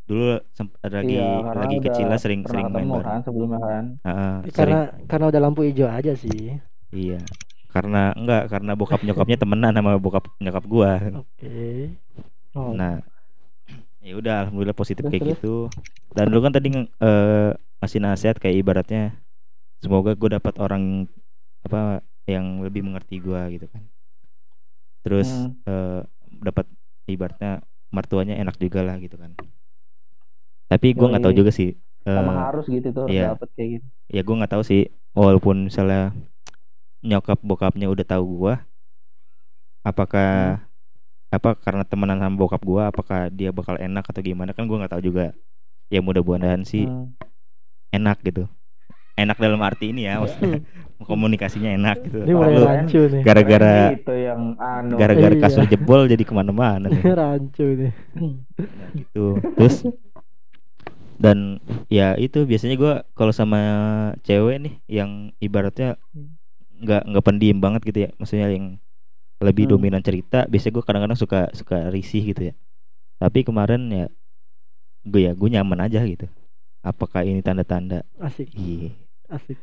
dulu 0.09 0.25
semp- 0.57 0.79
lagi 0.99 1.15
Iya, 1.15 1.23
karena 1.47 1.65
lagi 1.65 1.77
kecil 1.85 2.07
lah 2.11 2.19
sering 2.25 2.41
sering 2.51 2.69
main 2.77 2.91
bareng 2.97 3.17
kan 3.17 3.19
sebelumnya 3.27 3.59
kan 3.69 3.85
Heeh, 4.07 4.33
sering 4.57 4.57
karena 4.57 4.77
karena 5.11 5.25
udah 5.31 5.41
lampu 5.45 5.61
hijau 5.69 5.89
aja 5.99 6.13
sih 6.23 6.37
iya 6.99 7.15
karena 7.73 7.99
enggak 8.19 8.43
karena 8.53 8.73
bokap 8.81 9.01
nyokapnya 9.07 9.37
temenan 9.41 9.73
sama 9.77 9.91
bokap 10.05 10.25
nyokap 10.45 10.65
gua 10.73 10.91
oke 11.13 11.53
oh. 12.55 12.77
Nah, 12.79 13.01
ya 14.07 14.13
udah 14.21 14.35
alhamdulillah 14.47 14.77
positif 14.77 15.05
Terus, 15.05 15.11
kayak 15.11 15.23
terus. 15.23 15.39
gitu. 15.39 15.71
Dan 16.17 16.27
lu 16.33 16.41
kan 16.45 16.53
tadi 16.55 16.69
eh 16.77 17.51
ngasih 17.81 18.01
nasihat 18.05 18.37
kayak 18.43 18.57
ibaratnya 18.63 19.03
semoga 19.83 20.13
gue 20.19 20.31
dapat 20.39 20.55
orang 20.63 21.09
apa 21.67 22.03
yang 22.29 22.63
lebih 22.67 22.83
mengerti 22.87 23.19
gua 23.23 23.49
gitu 23.53 23.67
kan. 23.71 23.83
Terus 25.03 25.29
Hmm. 25.29 25.63
eh 25.69 26.01
dapat 26.47 26.67
ibaratnya 27.15 27.51
mertuanya 27.97 28.35
enak 28.43 28.57
juga 28.65 28.81
lah 28.87 28.97
gitu 29.05 29.17
kan. 29.23 29.33
Tapi 30.71 30.87
gua 30.97 31.07
nggak 31.11 31.23
tahu 31.25 31.35
juga 31.41 31.51
sih. 31.59 31.69
emang 32.21 32.39
harus 32.45 32.65
gitu 32.75 32.89
tuh 32.97 33.07
iya. 33.11 33.23
dapet 33.23 33.49
kayak 33.57 33.71
gitu 33.75 33.87
ya 34.15 34.21
gue 34.27 34.35
nggak 34.39 34.53
tahu 34.55 34.65
sih 34.71 34.81
walaupun 35.21 35.57
misalnya 35.69 35.99
nyokap 37.09 37.39
bokapnya 37.49 37.87
udah 37.93 38.07
tahu 38.13 38.25
gua 38.41 38.55
apakah 39.85 40.59
apa 41.37 41.51
karena 41.65 41.85
temenan 41.91 42.21
sama 42.23 42.37
bokap 42.41 42.63
gua 42.71 42.83
apakah 42.93 43.19
dia 43.39 43.51
bakal 43.59 43.77
enak 43.81 44.05
atau 44.11 44.23
gimana 44.29 44.53
kan 44.57 44.65
gua 44.69 44.77
nggak 44.85 44.93
tahu 44.95 45.05
juga 45.09 45.25
ya 45.95 46.01
mudah-mudahan 46.07 46.63
sih 46.73 46.85
Hmm. 46.85 47.15
enak 47.93 48.19
gitu 48.27 48.49
enak 49.12 49.37
dalam 49.37 49.61
arti 49.61 49.92
ini 49.92 50.04
ya 50.04 50.19
maksudnya 50.19 50.62
komunikasinya 51.02 51.71
enak 51.75 51.97
gitu. 52.07 52.23
Ini 52.23 52.33
mulai 52.33 52.54
Lu 52.54 52.62
rancu 52.62 53.00
nih. 53.11 53.23
gara-gara 53.23 53.75
gitu 53.92 54.14
yang 54.14 54.54
anu. 54.54 54.95
gara-gara 54.95 55.35
Iya. 55.35 55.42
kasur 55.42 55.66
jebol 55.66 56.07
jadi 56.07 56.23
ke 56.23 56.31
mana-mana 56.31 56.87
nih. 56.87 57.02
Rancu 57.21 57.66
nih. 57.75 57.92
Nah, 58.14 58.35
gitu. 58.95 59.26
Terus 59.59 59.76
dan 61.19 61.59
ya 61.87 62.14
itu 62.14 62.42
biasanya 62.42 62.75
gua 62.75 62.95
kalau 63.14 63.31
sama 63.31 63.61
cewek 64.23 64.59
nih 64.59 64.75
yang 64.90 65.11
ibaratnya 65.38 65.99
nggak 66.83 67.02
nggak 67.07 67.25
pendiam 67.26 67.59
banget 67.59 67.83
gitu 67.83 67.99
ya. 68.07 68.11
Maksudnya 68.16 68.49
yang 68.50 68.78
lebih 69.42 69.66
Hmm. 69.66 69.75
dominan 69.75 70.02
cerita 70.02 70.47
biasanya 70.47 70.73
gue 70.73 70.85
kadang-kadang 70.87 71.19
suka 71.19 71.50
suka 71.50 71.90
risih 71.90 72.23
gitu 72.31 72.50
ya. 72.50 72.54
Tapi 73.19 73.42
kemarin 73.42 73.90
ya 73.90 74.07
gue 75.02 75.21
ya 75.21 75.35
gue 75.35 75.49
nyaman 75.50 75.83
aja 75.83 75.99
gitu 76.07 76.31
apakah 76.83 77.23
ini 77.23 77.41
tanda-tanda? 77.41 78.03
Asik. 78.19 78.51
Iya. 78.53 78.91
Asik. 79.31 79.59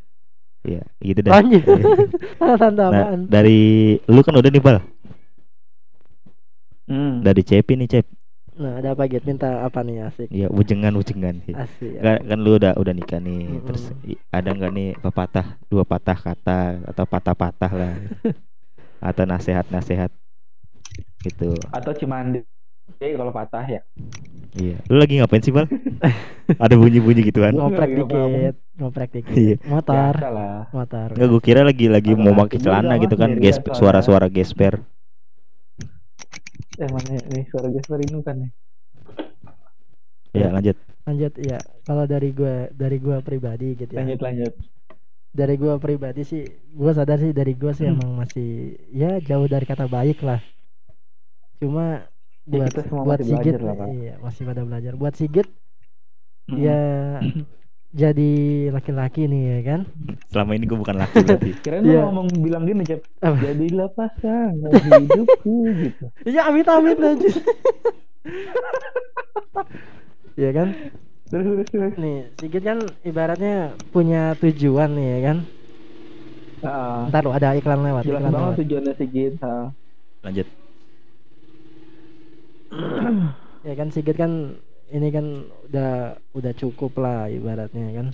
Iya 0.59 0.83
gitu 0.99 1.19
dah 1.23 1.39
lanjut. 1.39 1.63
Tanda 2.59 2.91
nah 2.91 3.03
apaan? 3.07 3.19
dari 3.31 3.95
lu 4.11 4.19
kan 4.19 4.35
udah 4.35 4.51
nih 4.51 4.59
bal. 4.63 4.83
Hmm. 6.89 7.21
dari 7.21 7.45
Cepi 7.45 7.77
nih 7.79 7.87
Cep. 7.87 8.05
Nah 8.59 8.81
ada 8.81 8.91
apa 8.91 9.07
gitu 9.07 9.23
minta 9.23 9.63
apa 9.63 9.79
nih? 9.87 10.03
Asik. 10.03 10.27
Ya 10.27 10.51
wujengan 10.51 10.91
wujengan. 10.99 11.39
Sih 11.47 11.55
asik 11.55 12.03
kan, 12.03 12.19
kan 12.27 12.37
lu 12.43 12.59
udah 12.59 12.75
udah 12.75 12.91
nikah 12.91 13.23
nih. 13.23 13.47
Mm-mm. 13.47 13.63
terus 13.71 13.83
ada 14.35 14.49
nggak 14.51 14.71
nih 14.75 14.89
pepatah 14.99 15.55
dua 15.71 15.87
patah 15.87 16.17
kata 16.17 16.59
atau 16.91 17.03
patah-patah 17.07 17.71
lah. 17.71 17.95
Atau 18.99 19.23
nasihat-nasihat 19.23 20.11
gitu. 21.23 21.55
Atau 21.71 21.95
cuman 21.95 22.43
eh, 22.97 23.13
kalau 23.13 23.29
patah 23.29 23.63
ya. 23.63 23.81
Iya. 24.51 24.81
Lu 24.85 24.97
lagi 24.97 25.17
ngapain 25.17 25.39
sih 25.39 25.49
bal 25.49 25.69
ada 26.63 26.73
bunyi-bunyi 26.73 27.21
gituan? 27.23 27.53
Ngoprek 27.53 27.89
dikit 27.95 28.55
ngoprek 28.75 29.09
Iya. 29.09 29.21
dikit 29.21 29.59
motor 29.63 30.13
biasa 30.15 30.29
lah. 30.29 30.57
Motor. 30.71 31.07
Enggak 31.13 31.27
gue 31.29 31.41
kira 31.43 31.61
lagi 31.61 31.85
lagi 31.85 32.11
Agak 32.11 32.23
mau 32.25 32.33
pakai 32.39 32.57
celana 32.57 32.93
gitu 32.97 33.13
kan 33.13 33.29
dari 33.29 33.41
gespe- 33.43 33.69
biasanya. 33.69 33.77
suara-suara 33.77 34.27
gesper. 34.27 34.73
Eh 36.75 36.87
mana 36.87 37.11
nih 37.27 37.43
suara 37.45 37.67
Jasper 37.67 37.99
ini 37.99 38.19
kan 38.19 38.35
nih 38.37 38.51
ya 40.31 40.47
lanjut. 40.49 40.77
Lanjut 41.03 41.33
ya 41.35 41.57
kalau 41.83 42.05
dari 42.05 42.29
gua 42.31 42.69
dari 42.71 42.97
gua 42.97 43.17
pribadi 43.19 43.73
gitu 43.75 43.91
ya. 43.91 43.99
Lanjut 43.99 44.19
lanjut. 44.19 44.53
Dari 45.29 45.55
gua 45.55 45.75
pribadi 45.75 46.21
sih 46.21 46.41
gua 46.71 46.91
sadar 46.91 47.17
sih 47.17 47.29
dari 47.31 47.53
gua 47.53 47.69
sih 47.71 47.83
Hmm. 47.83 47.97
emang 47.97 48.11
masih 48.17 48.49
ya 48.89 49.17
jauh 49.19 49.45
dari 49.45 49.65
kata 49.65 49.85
baik 49.85 50.21
lah. 50.21 50.39
Cuma 51.57 52.07
Ya, 52.49 52.57
buat 52.57 52.67
kita 52.67 52.81
semua 52.83 53.03
buat 53.03 53.13
masih 53.15 53.29
Sigit. 53.29 53.53
belajar 53.53 53.61
lah, 53.61 53.75
Pak. 53.75 53.87
iya 53.93 54.13
masih 54.19 54.41
pada 54.43 54.61
belajar. 54.63 54.93
Buat 54.95 55.13
Sigit 55.15 55.47
Hmm. 56.45 56.57
ya 56.57 56.81
jadi 58.01 58.31
laki-laki 58.71 59.21
nih 59.23 59.43
ya 59.45 59.59
kan? 59.63 59.81
Selama 60.27 60.51
ini 60.51 60.65
gue 60.65 60.73
bukan 60.75 60.95
laki 60.95 61.15
berarti. 61.19 61.51
Kirain 61.61 61.81
Iya. 61.83 61.93
lu 61.95 62.05
ngomong 62.07 62.27
bilang 62.39 62.63
gini 62.63 62.81
Cep. 62.83 63.05
Jadilah 63.21 63.89
pasangan 63.89 64.71
hidupku 64.73 65.55
gitu. 65.79 66.05
Iya 66.23 66.41
amit 66.45 66.65
amit 66.65 66.97
anjir 66.97 67.33
Iya 70.35 70.49
kan? 70.51 70.67
Terus 71.29 71.45
terus 71.45 71.67
terus. 71.69 71.93
Nih 71.95 72.17
Sigit 72.35 72.63
kan 72.63 72.77
ibaratnya 73.01 73.55
punya 73.87 74.33
tujuan 74.35 74.89
nih 74.91 75.07
ya 75.07 75.19
kan? 75.23 75.37
Ah, 76.59 77.07
ntar 77.07 77.21
lu 77.21 77.31
ada 77.31 77.53
iklan 77.53 77.79
lewat 77.79 78.03
jelas 78.03 78.19
iklan 78.19 78.25
banget 78.27 78.41
lewat. 78.43 78.59
tujuannya 78.59 78.93
Sigit 78.93 79.33
ah. 79.39 79.71
lanjut 80.19 80.47
ya 83.67 83.73
kan 83.75 83.87
Sigit 83.93 84.15
kan 84.17 84.55
ini 84.89 85.07
kan 85.13 85.25
udah 85.69 86.17
udah 86.33 86.53
cukup 86.57 86.97
lah 87.01 87.29
ibaratnya 87.29 87.89
kan? 87.93 88.07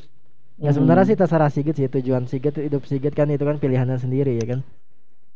Ya 0.60 0.72
Hmm. 0.72 0.76
sebenarnya 0.76 1.06
sih 1.12 1.18
terserah 1.20 1.52
Sigit 1.52 1.76
sih 1.76 1.88
tujuan 1.92 2.26
Sigit 2.32 2.56
hidup 2.56 2.84
Sigit 2.88 3.12
kan 3.16 3.28
itu 3.32 3.44
kan 3.44 3.60
pilihannya 3.60 4.00
sendiri 4.00 4.36
ya 4.40 4.46
kan? 4.56 4.60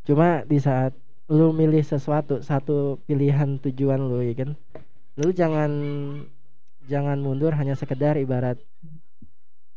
Cuma 0.08 0.44
di 0.48 0.58
saat 0.60 0.96
lu 1.30 1.54
milih 1.54 1.84
sesuatu 1.86 2.42
satu 2.42 2.98
pilihan 3.06 3.60
tujuan 3.62 4.00
lu 4.02 4.24
ya 4.24 4.34
kan? 4.36 4.50
Lu 5.20 5.30
jangan 5.36 5.72
jangan 6.90 7.18
mundur 7.22 7.54
hanya 7.54 7.76
sekedar 7.78 8.18
ibarat 8.18 8.58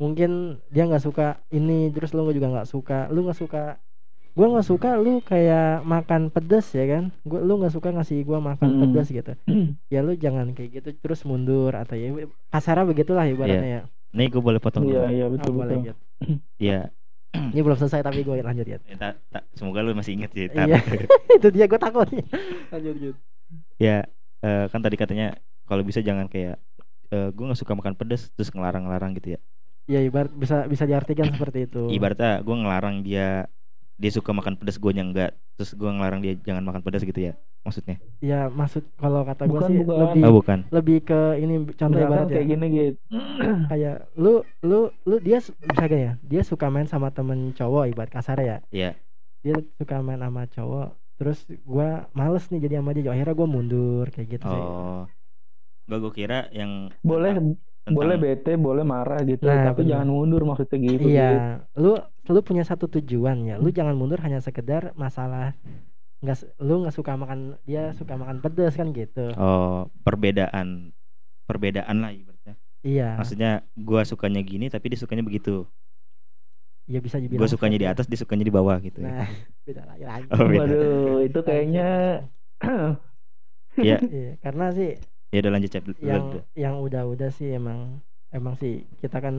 mungkin 0.02 0.58
dia 0.74 0.82
nggak 0.88 1.04
suka 1.04 1.38
ini 1.54 1.92
terus 1.94 2.10
lu 2.16 2.26
juga 2.34 2.48
nggak 2.50 2.68
suka. 2.70 2.98
Lu 3.12 3.22
nggak 3.26 3.38
suka 3.38 3.78
gua 4.32 4.46
nggak 4.48 4.66
suka 4.66 4.88
lu 4.96 5.20
kayak 5.20 5.84
makan 5.84 6.32
pedes 6.32 6.72
ya 6.72 6.84
kan? 6.88 7.04
Gua 7.22 7.40
lu 7.44 7.60
nggak 7.60 7.74
suka 7.76 7.88
ngasih 7.92 8.24
gua 8.24 8.38
makan 8.40 8.68
Mm-mm. 8.68 8.80
pedes 8.88 9.08
gitu. 9.12 9.32
Ya 9.92 10.00
lu 10.00 10.16
jangan 10.16 10.56
kayak 10.56 10.70
gitu 10.80 10.88
terus 11.04 11.20
mundur 11.28 11.76
atau 11.76 11.92
ya 11.94 12.08
kasarnya 12.48 12.88
begitulah 12.88 13.28
ibaratnya 13.28 13.70
ya. 13.70 13.82
Nih 14.12 14.28
gue 14.28 14.40
boleh 14.44 14.60
potong 14.60 14.84
iya 14.88 15.04
dulu. 15.04 15.12
iya 15.12 15.24
Oh, 15.24 15.30
betul 15.32 15.52
boleh 15.52 15.76
betul. 15.76 15.84
gitu. 15.88 16.00
ya 16.72 16.80
ini 17.32 17.60
belum 17.64 17.76
selesai 17.80 18.04
tapi 18.04 18.20
gue 18.24 18.36
lanjut 18.44 18.66
ya. 18.68 18.78
Eh, 18.88 18.96
tak- 18.96 19.20
tak- 19.32 19.48
semoga 19.56 19.80
lu 19.80 19.96
masih 19.96 20.20
inget 20.20 20.32
tar. 20.52 20.68
Iya. 20.68 20.80
itu 21.40 21.48
dia 21.48 21.64
gue 21.64 21.80
takut. 21.80 22.08
Lanjut 22.72 22.92
lanjut. 22.96 23.14
Ya 23.80 24.04
eh, 24.44 24.64
kan 24.68 24.80
tadi 24.84 24.96
katanya 25.00 25.36
kalau 25.68 25.80
bisa 25.84 26.00
jangan 26.04 26.28
kayak 26.28 26.56
gue 27.12 27.44
nggak 27.44 27.60
suka 27.60 27.76
makan 27.76 27.92
pedas 27.92 28.32
terus 28.32 28.48
ngelarang-larang 28.52 29.12
gitu 29.16 29.36
ya. 29.36 29.40
Ya 29.84 30.00
ibarat 30.00 30.32
bisa 30.32 30.64
bisa 30.64 30.88
diartikan 30.88 31.28
seperti 31.28 31.68
itu. 31.68 31.92
Ibaratnya 31.92 32.40
gue 32.40 32.56
ngelarang 32.56 33.04
dia 33.04 33.44
dia 34.00 34.10
suka 34.10 34.30
makan 34.32 34.54
pedas 34.58 34.76
gue 34.76 34.90
yang 34.92 35.10
enggak. 35.12 35.36
Terus 35.56 35.76
gue 35.76 35.88
ngelarang 35.90 36.20
dia 36.24 36.32
jangan 36.40 36.64
makan 36.64 36.82
pedas 36.82 37.04
gitu 37.04 37.20
ya 37.20 37.32
maksudnya? 37.62 37.96
Ya 38.18 38.50
maksud 38.50 38.82
kalau 38.98 39.22
kata 39.22 39.46
gue 39.46 39.60
sih 39.70 39.78
bukan. 39.86 39.98
lebih 40.02 40.22
oh 40.26 40.34
bukan. 40.42 40.58
lebih 40.74 40.98
ke 41.06 41.20
ini 41.38 41.54
contoh 41.78 41.98
ibarat 42.02 42.26
ya. 42.26 42.34
kayak 42.34 42.46
gini 42.50 42.66
gitu 42.74 42.98
kayak 43.70 43.96
lu 44.18 44.42
lu 44.66 44.90
lu 45.06 45.16
dia 45.22 45.38
su- 45.38 45.54
misalnya 45.62 45.98
ya 45.98 46.12
dia 46.26 46.42
suka 46.42 46.66
main 46.74 46.90
sama 46.90 47.14
temen 47.14 47.54
cowok 47.54 47.94
ibarat 47.94 48.10
kasar 48.10 48.38
ya. 48.42 48.58
Iya. 48.74 48.98
dia 49.42 49.54
suka 49.78 50.02
main 50.02 50.18
sama 50.18 50.46
cowok 50.50 50.88
terus 51.18 51.46
gua 51.62 52.10
males 52.18 52.50
nih 52.50 52.66
jadi 52.66 52.74
sama 52.82 52.90
dia 52.98 53.10
akhirnya 53.14 53.34
gua 53.38 53.46
mundur 53.46 54.06
kayak 54.10 54.38
gitu 54.38 54.46
sih. 54.46 54.64
Oh. 54.66 55.02
Gak 55.86 55.98
gue 55.98 56.12
kira 56.14 56.46
yang 56.54 56.90
boleh 57.02 57.58
tentang- 57.82 57.96
boleh 57.98 58.16
bete 58.16 58.52
boleh 58.54 58.84
marah 58.84 59.20
gitu 59.22 59.42
Nah, 59.42 59.66
tapi 59.68 59.82
benar. 59.82 59.90
jangan 59.98 60.08
mundur 60.08 60.42
maksudnya 60.42 60.78
gitu 60.78 61.02
Gitu. 61.02 61.10
iya 61.10 61.30
lu 61.74 61.98
lu 62.26 62.40
punya 62.40 62.62
satu 62.62 62.86
tujuan 62.88 63.42
ya 63.42 63.54
lu 63.56 63.68
jangan 63.68 63.92
mundur 63.92 64.18
hanya 64.18 64.38
sekedar 64.38 64.94
masalah 64.94 65.58
nggak 66.22 66.38
lu 66.58 66.86
nggak 66.86 66.94
suka 66.94 67.12
makan 67.14 67.58
dia 67.62 67.90
suka 67.92 68.14
makan 68.14 68.38
pedas 68.38 68.74
kan 68.74 68.90
gitu 68.90 69.34
oh 69.34 69.90
perbedaan 70.00 70.94
perbedaan 71.44 71.96
lah 71.98 72.14
ibaratnya 72.14 72.54
iya 72.80 73.18
maksudnya 73.18 73.50
gue 73.74 74.00
sukanya 74.04 74.38
gini 74.40 74.66
tapi 74.66 74.86
dia 74.88 74.98
sukanya 74.98 75.26
begitu 75.26 75.66
ya 76.86 76.98
bisa 76.98 77.18
dibilang 77.18 77.42
gue 77.42 77.50
sukanya 77.50 77.78
di 77.78 77.86
atas 77.86 78.06
dia 78.06 78.18
sukanya 78.18 78.42
di 78.42 78.50
bawah 78.50 78.78
gitu 78.78 78.98
itu. 78.98 79.06
ya. 79.06 79.10
nah 79.10 79.28
beda 79.66 79.82
lagi 79.86 80.02
Oh, 80.30 80.46
beda. 80.46 80.58
waduh 80.62 81.18
itu 81.20 81.38
kayaknya 81.42 81.86
Iya. 83.72 83.96
Iya, 84.04 84.36
karena 84.38 84.68
sih 84.70 85.00
ya 85.32 85.38
udah 85.42 85.52
lanjut 85.54 85.70
cep. 85.74 85.84
Yang 86.08 86.24
yang 86.62 86.74
udah-udah 86.86 87.28
sih 87.36 87.48
emang 87.58 87.80
emang 88.36 88.54
sih 88.60 88.72
kita 89.00 89.16
kan 89.24 89.36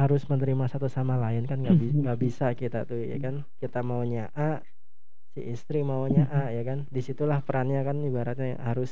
harus 0.00 0.22
menerima 0.30 0.64
satu 0.72 0.88
sama 0.96 1.14
lain 1.24 1.44
kan 1.50 1.58
nggak 1.62 1.76
bi- 1.80 1.94
nggak 2.02 2.18
bisa 2.24 2.46
kita 2.60 2.78
tuh 2.88 3.00
ya 3.12 3.16
kan? 3.24 3.34
Kita 3.60 3.78
maunya 3.90 4.22
A 4.38 4.62
si 5.34 5.40
istri 5.54 5.78
maunya 5.90 6.22
A 6.30 6.50
ya 6.56 6.62
kan? 6.68 6.78
Di 6.94 7.00
situlah 7.08 7.40
perannya 7.46 7.80
kan 7.88 7.96
ibaratnya 8.08 8.56
harus 8.68 8.90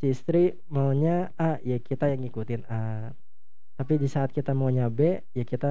si 0.00 0.06
istri 0.14 0.38
maunya 0.76 1.32
A 1.40 1.58
ya 1.70 1.76
kita 1.88 2.04
yang 2.12 2.20
ngikutin 2.24 2.62
A. 2.72 2.76
Tapi 3.78 3.94
di 4.02 4.08
saat 4.08 4.30
kita 4.36 4.52
maunya 4.56 4.86
B 4.98 5.00
ya 5.38 5.44
kita 5.44 5.68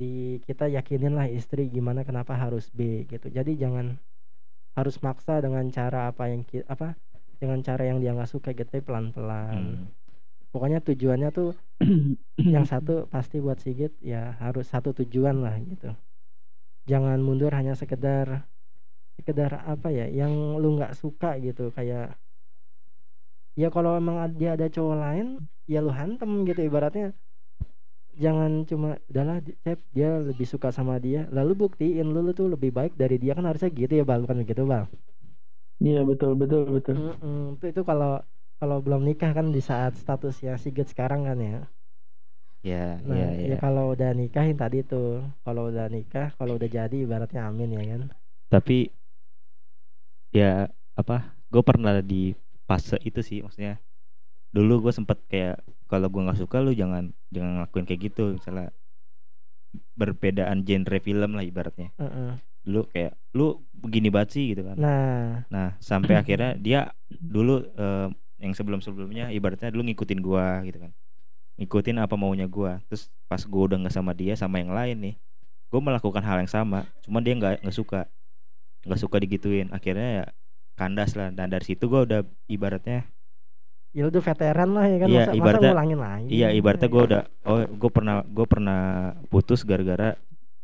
di 0.00 0.38
kita 0.46 0.64
yakinin 0.76 1.14
lah 1.18 1.26
istri 1.38 1.62
gimana 1.76 2.00
kenapa 2.08 2.34
harus 2.38 2.64
B 2.78 3.04
gitu. 3.12 3.26
Jadi 3.38 3.52
jangan 3.62 3.86
harus 4.78 4.96
maksa 5.06 5.34
dengan 5.44 5.64
cara 5.76 6.10
apa 6.10 6.24
yang 6.32 6.42
ki- 6.48 6.66
apa 6.74 6.96
dengan 7.40 7.64
cara 7.64 7.88
yang 7.88 7.98
dia 8.04 8.12
nggak 8.12 8.28
suka 8.28 8.52
gitu 8.52 8.68
tapi 8.68 8.84
pelan-pelan. 8.84 9.56
Hmm. 9.56 9.88
pokoknya 10.52 10.82
tujuannya 10.82 11.30
tuh 11.30 11.56
yang 12.54 12.66
satu 12.66 13.06
pasti 13.06 13.38
buat 13.40 13.62
Sigit 13.62 13.94
ya 14.02 14.36
harus 14.42 14.68
satu 14.68 14.92
tujuan 14.92 15.40
lah 15.40 15.56
gitu. 15.62 15.96
Jangan 16.84 17.22
mundur 17.22 17.54
hanya 17.56 17.72
sekedar 17.78 18.44
sekedar 19.16 19.62
apa 19.64 19.88
ya 19.94 20.10
yang 20.10 20.58
lu 20.60 20.76
nggak 20.76 20.92
suka 20.98 21.38
gitu 21.38 21.70
kayak 21.72 22.18
ya 23.54 23.68
kalau 23.70 23.94
emang 23.94 24.20
dia 24.36 24.56
ada 24.58 24.66
cowok 24.66 24.96
lain 24.96 25.26
ya 25.70 25.80
lu 25.80 25.94
hantem 25.94 26.44
gitu 26.44 26.60
ibaratnya. 26.66 27.16
Jangan 28.20 28.68
cuma 28.68 29.00
udahlah 29.08 29.40
Cep 29.64 29.80
dia 29.96 30.18
lebih 30.20 30.44
suka 30.44 30.68
sama 30.74 31.00
dia. 31.00 31.24
Lalu 31.32 31.56
buktiin 31.56 32.04
lu, 32.04 32.20
lu 32.20 32.36
tuh 32.36 32.52
lebih 32.52 32.68
baik 32.74 32.98
dari 32.98 33.16
dia. 33.16 33.32
Kan 33.32 33.48
harusnya 33.48 33.70
gitu 33.72 33.96
ya 33.96 34.04
bang 34.04 34.26
bukan 34.26 34.44
begitu 34.44 34.66
bang 34.66 34.84
Iya 35.84 35.98
betul 36.10 36.30
betul 36.40 36.60
betul. 36.76 36.94
Mm-mm. 37.00 37.36
itu 37.56 37.64
itu 37.72 37.82
kalau 37.90 38.08
kalau 38.60 38.76
belum 38.84 39.00
nikah 39.08 39.30
kan 39.38 39.46
di 39.56 39.60
saat 39.68 39.92
statusnya 40.02 40.50
Sigit 40.62 40.86
sekarang 40.92 41.20
kan 41.28 41.38
ya 41.48 41.52
ya 42.62 43.02
Nah, 43.08 43.20
ya 43.20 43.26
ya 43.48 43.50
ya 43.50 43.60
kalau 43.62 43.84
udah 43.94 44.10
nikahin 44.20 44.56
tadi 44.62 44.78
tuh, 44.90 45.06
kalau 45.44 45.62
udah 45.70 45.86
nikah, 45.94 46.26
kalau 46.38 46.52
udah 46.58 46.68
jadi 46.78 46.96
ibaratnya 47.04 47.40
amin 47.48 47.70
ya 47.78 47.82
kan. 47.92 48.02
tapi 48.50 48.92
ya 50.38 50.68
apa 51.00 51.14
gue 51.52 51.62
pernah 51.68 51.92
di 52.10 52.34
fase 52.68 52.96
itu 53.08 53.20
sih 53.28 53.38
maksudnya 53.44 53.74
dulu 54.56 54.72
gue 54.88 54.92
sempet 54.98 55.18
kayak 55.32 55.54
kalau 55.90 56.06
gue 56.12 56.22
nggak 56.26 56.40
suka 56.42 56.56
lu 56.64 56.70
jangan 56.80 57.04
jangan 57.34 57.50
ngelakuin 57.60 57.86
kayak 57.88 58.02
gitu 58.10 58.22
misalnya 58.38 58.68
berbedaan 60.00 60.58
genre 60.66 60.98
film 61.06 61.30
lah 61.38 61.44
ibaratnya 61.50 61.88
Heeh. 61.98 62.40
Dulu 62.60 62.86
kayak 62.92 63.16
lu 63.32 63.56
begini 63.72 64.12
banget 64.12 64.36
sih 64.36 64.44
gitu 64.52 64.66
kan. 64.66 64.76
Nah, 64.76 65.44
nah 65.48 65.68
sampai 65.80 66.18
akhirnya 66.20 66.54
dia 66.58 66.92
dulu 67.08 67.64
eh, 67.64 68.08
yang 68.40 68.52
sebelum 68.56 68.80
sebelumnya 68.80 69.28
ibaratnya 69.32 69.72
dulu 69.72 69.84
ngikutin 69.88 70.20
gua 70.20 70.60
gitu 70.64 70.80
kan. 70.80 70.92
Ngikutin 71.60 71.96
apa 72.00 72.14
maunya 72.16 72.44
gua. 72.48 72.80
Terus 72.88 73.08
pas 73.28 73.40
gua 73.44 73.62
udah 73.72 73.78
nggak 73.86 73.94
sama 73.94 74.12
dia 74.12 74.34
sama 74.36 74.60
yang 74.60 74.72
lain 74.72 74.96
nih 75.00 75.14
gua 75.70 75.80
melakukan 75.80 76.20
hal 76.26 76.42
yang 76.42 76.50
sama 76.50 76.82
cuman 77.06 77.22
dia 77.22 77.34
nggak 77.38 77.54
nggak 77.64 77.76
suka. 77.76 78.00
Nggak 78.84 79.00
suka 79.00 79.16
digituin. 79.20 79.68
Akhirnya 79.72 80.08
ya 80.22 80.26
kandas 80.76 81.16
lah. 81.16 81.32
Dan 81.32 81.48
dari 81.52 81.64
situ 81.64 81.88
gua 81.88 82.04
udah 82.04 82.20
ibaratnya 82.48 83.08
ya 83.90 84.06
udah 84.06 84.22
veteran 84.22 84.70
lah 84.70 84.86
ya 84.86 84.96
kan. 85.02 85.08
Iya, 85.10 85.18
masa, 85.26 85.32
ibaratnya- 85.34 85.60
masa 85.66 85.74
ngulangin 85.74 85.98
lagi. 85.98 86.28
iya 86.30 86.48
ibaratnya 86.54 86.88
gua 86.92 87.02
udah 87.08 87.22
oh 87.48 87.60
gua 87.74 87.90
pernah 87.90 88.14
gua 88.22 88.46
pernah 88.46 88.80
putus 89.32 89.64
gara-gara 89.66 90.14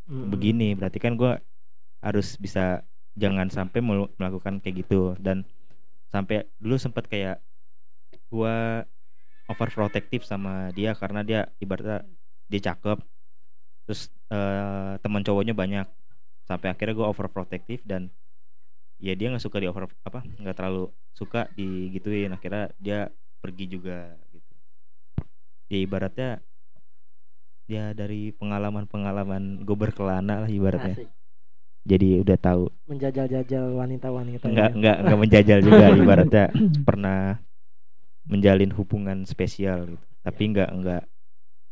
Mm-mm. 0.07 0.31
begini. 0.31 0.77
Berarti 0.79 0.99
kan 1.03 1.19
gua 1.19 1.43
harus 2.07 2.39
bisa 2.39 2.87
jangan 3.19 3.51
sampai 3.51 3.83
melakukan 4.15 4.63
kayak 4.63 4.87
gitu. 4.87 5.19
Dan 5.19 5.43
sampai 6.15 6.47
dulu 6.63 6.79
sempat 6.79 7.11
kayak 7.11 7.43
gua 8.31 8.87
overprotective 9.51 10.23
sama 10.23 10.71
dia 10.71 10.95
karena 10.95 11.27
dia 11.27 11.41
ibaratnya 11.59 12.07
dia 12.47 12.61
cakep 12.71 12.99
terus 13.87 14.11
eh, 14.31 14.95
teman 15.03 15.27
cowoknya 15.27 15.55
banyak. 15.59 15.87
Sampai 16.47 16.71
akhirnya 16.71 16.95
gua 16.95 17.11
overprotective 17.11 17.83
dan 17.83 18.07
ya 19.03 19.13
dia 19.19 19.29
nggak 19.29 19.43
suka 19.43 19.59
di 19.61 19.67
over 19.67 19.91
apa 20.07 20.23
nggak 20.23 20.57
terlalu 20.57 20.95
suka 21.11 21.51
digituin. 21.59 22.31
Akhirnya 22.31 22.71
dia 22.79 23.11
pergi 23.43 23.67
juga 23.67 24.15
gitu. 24.31 24.53
Ya 25.67 25.79
ibaratnya 25.83 26.31
ya 27.67 27.91
dari 27.91 28.31
pengalaman-pengalaman 28.31 29.67
gue 29.67 29.77
berkelana 29.77 30.47
lah 30.47 30.51
ibaratnya. 30.51 30.95
Asik. 30.95 31.11
Jadi 31.87 32.21
udah 32.21 32.37
tahu 32.37 32.65
Menjajal-jajal 32.87 33.65
wanita-wanita. 33.73 34.45
nggak 34.45 34.71
ya. 34.71 34.77
nggak 34.77 34.97
nggak 35.03 35.19
menjajal 35.19 35.59
juga 35.63 35.85
ibaratnya 36.03 36.45
pernah 36.83 37.39
menjalin 38.27 38.75
hubungan 38.75 39.23
spesial 39.23 39.87
gitu 39.89 40.07
tapi 40.21 40.43
nggak 40.51 40.71
nggak 40.75 41.03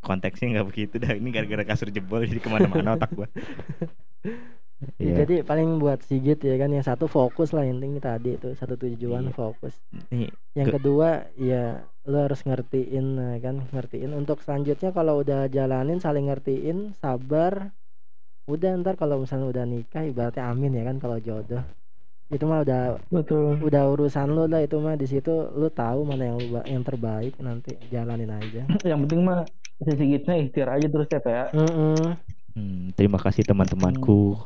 konteksnya 0.00 0.46
nggak 0.54 0.68
begitu 0.68 0.94
dah 0.96 1.12
ini 1.12 1.28
gara-gara 1.28 1.64
kasur 1.64 1.90
jebol 1.90 2.22
jadi 2.22 2.38
ke 2.38 2.48
mana-mana 2.48 2.94
otak 2.94 3.10
gua 3.12 3.28
Ya, 4.84 4.90
Iya. 5.00 5.14
Jadi 5.24 5.34
paling 5.46 5.78
buat 5.78 6.02
Sigit 6.02 6.42
ya 6.42 6.58
kan 6.58 6.68
yang 6.68 6.84
satu 6.84 7.06
fokus 7.06 7.54
lah 7.56 7.64
intinya 7.64 8.02
tadi 8.02 8.36
itu 8.36 8.52
satu 8.52 8.74
tujuan 8.76 9.30
Iya. 9.30 9.32
fokus. 9.32 9.80
nih 10.10 10.28
Yang 10.52 10.66
Ke- 10.68 10.74
kedua 10.76 11.08
ya 11.38 11.64
lo 12.04 12.18
harus 12.20 12.42
ngertiin 12.42 13.06
nah, 13.16 13.34
kan 13.38 13.64
ngertiin 13.64 14.12
untuk 14.12 14.44
selanjutnya 14.44 14.90
kalau 14.90 15.24
udah 15.24 15.48
jalanin 15.48 16.02
saling 16.02 16.28
ngertiin 16.28 16.92
sabar 16.98 17.72
udah 18.44 18.70
ntar 18.80 18.94
kalau 18.94 19.24
misalnya 19.24 19.48
udah 19.48 19.64
nikah 19.64 20.04
ibaratnya 20.04 20.44
amin 20.46 20.76
ya 20.76 20.84
kan 20.84 20.96
kalau 21.00 21.16
jodoh 21.16 21.64
itu 22.28 22.44
mah 22.44 22.64
udah 22.64 22.80
Betul. 23.08 23.60
udah 23.60 23.82
urusan 23.88 24.28
lo 24.32 24.44
lah 24.44 24.60
itu 24.60 24.76
mah 24.80 24.96
di 24.96 25.06
situ 25.06 25.28
lo 25.30 25.68
tahu 25.68 26.04
mana 26.04 26.32
yang 26.32 26.36
lu 26.40 26.60
yang 26.64 26.82
terbaik 26.82 27.36
nanti 27.38 27.76
jalanin 27.88 28.28
aja 28.28 28.64
Yang 28.90 28.98
penting 29.08 29.20
mah 29.22 29.44
si 29.80 29.92
Sigitnya 29.92 30.34
ikhtiar 30.40 30.68
aja 30.72 30.86
terus 30.88 31.08
ya 31.08 31.20
ya. 31.20 31.44
Mm-mm. 31.52 32.16
hmm, 32.52 32.82
terima 32.96 33.16
kasih 33.16 33.44
teman-temanku 33.44 34.40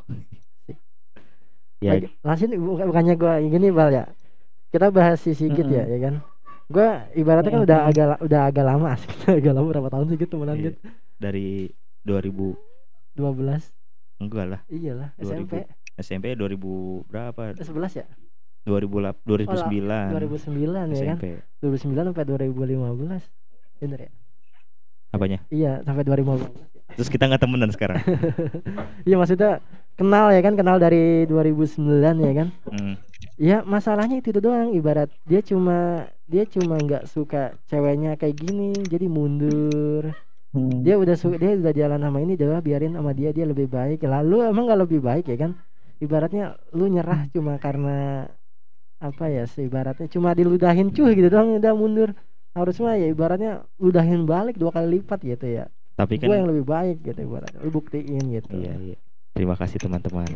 ya 1.78 1.94
Lagi- 1.94 2.11
langsung 2.22 2.50
bukan- 2.58 2.87
bukannya 2.90 3.14
gua 3.14 3.38
gini 3.38 3.68
bal 3.70 3.90
ya 3.90 4.04
kita 4.70 4.90
bahas 4.90 5.22
si 5.22 5.32
Sigit 5.32 5.64
ya 5.64 5.87
Mm-mm. 5.87 5.92
ya 5.94 5.98
kan 6.02 6.14
gua 6.66 6.88
ibaratnya 7.14 7.50
kan 7.50 7.62
udah 7.62 7.78
Mm-mm. 7.78 7.90
agak 7.94 8.06
la- 8.11 8.22
udah 8.22 8.40
agak 8.46 8.64
lama 8.66 8.87
asik 8.94 9.11
agak 9.38 9.52
lama 9.54 9.66
berapa 9.70 9.88
tahun 9.88 10.06
sih 10.11 10.16
gitu 10.18 10.34
temenan 10.34 10.56
gitu 10.58 10.78
dari 11.16 11.70
2000 12.02 12.58
12 13.14 13.77
enggak 14.18 14.46
lah. 14.46 14.61
Iyalah 14.70 15.11
2000. 15.18 15.26
SMP 15.26 15.52
SMP 15.98 16.26
2000 16.35 17.11
berapa? 17.11 17.40
Eh, 17.54 17.66
11 17.66 18.02
ya 18.02 18.07
2008 18.68 19.24
2009 19.24 20.12
2009 20.12 20.92
ya 20.92 21.04
kan? 21.09 21.16
SMP 21.16 21.24
2009 21.64 22.12
sampai 22.12 22.24
2015 22.26 23.81
bener 23.81 23.98
ya? 24.04 24.11
Apanya? 25.09 25.38
Iya 25.48 25.72
sampai 25.87 26.04
2015 26.04 26.78
terus 26.98 27.09
kita 27.12 27.31
nggak 27.31 27.42
temenan 27.44 27.70
sekarang? 27.70 28.00
Iya 29.09 29.16
maksudnya 29.16 29.62
kenal 29.94 30.35
ya 30.35 30.40
kan? 30.42 30.54
Kenal 30.59 30.76
dari 30.83 31.24
2009 31.31 31.85
ya 32.18 32.33
kan? 32.35 32.48
Hmm. 32.68 32.94
Ya 33.38 33.62
masalahnya 33.62 34.18
itu 34.18 34.35
doang. 34.35 34.74
Ibarat 34.74 35.09
dia 35.24 35.40
cuma 35.44 36.09
dia 36.28 36.44
cuma 36.44 36.76
nggak 36.76 37.09
suka 37.09 37.57
ceweknya 37.70 38.18
kayak 38.20 38.37
gini 38.37 38.76
jadi 38.85 39.07
mundur 39.09 40.12
Hmm. 40.48 40.80
dia 40.80 40.96
udah 40.96 41.12
su 41.12 41.28
dia 41.37 41.52
udah 41.54 41.76
jalan 41.76 42.00
sama 42.00 42.18
ini 42.18 42.32
udah 42.32 42.64
biarin 42.64 42.96
sama 42.96 43.12
dia 43.12 43.30
dia 43.30 43.44
lebih 43.44 43.68
baik. 43.68 44.00
Lalu 44.02 44.48
emang 44.48 44.64
nggak 44.64 44.80
lebih 44.80 45.00
baik 45.00 45.28
ya 45.28 45.37
kan? 45.37 45.52
Ibaratnya 45.98 46.56
lu 46.72 46.88
nyerah 46.88 47.28
cuma 47.28 47.61
karena 47.61 48.24
apa 48.98 49.28
ya 49.28 49.44
sih 49.44 49.68
ibaratnya 49.68 50.08
cuma 50.08 50.32
diludahin 50.32 50.88
cuy 50.88 51.12
gitu 51.12 51.28
doang 51.28 51.61
udah 51.61 51.72
mundur. 51.76 52.11
Harus 52.56 52.80
mah 52.80 52.96
ya 52.96 53.06
ibaratnya 53.06 53.68
ludahin 53.76 54.24
balik 54.24 54.56
dua 54.56 54.72
kali 54.72 54.98
lipat 54.98 55.20
gitu 55.20 55.46
ya. 55.46 55.64
Tapi 55.94 56.16
gue 56.16 56.26
kan 56.26 56.40
yang 56.40 56.48
lebih 56.48 56.64
baik 56.64 57.04
gitu 57.04 57.20
ibaratnya 57.20 57.61
lu 57.61 57.68
buktiin 57.68 58.24
gitu. 58.32 58.48
Iya 58.56 58.72
iya. 58.80 58.96
Terima 59.37 59.54
kasih 59.54 59.78
teman-teman. 59.78 60.26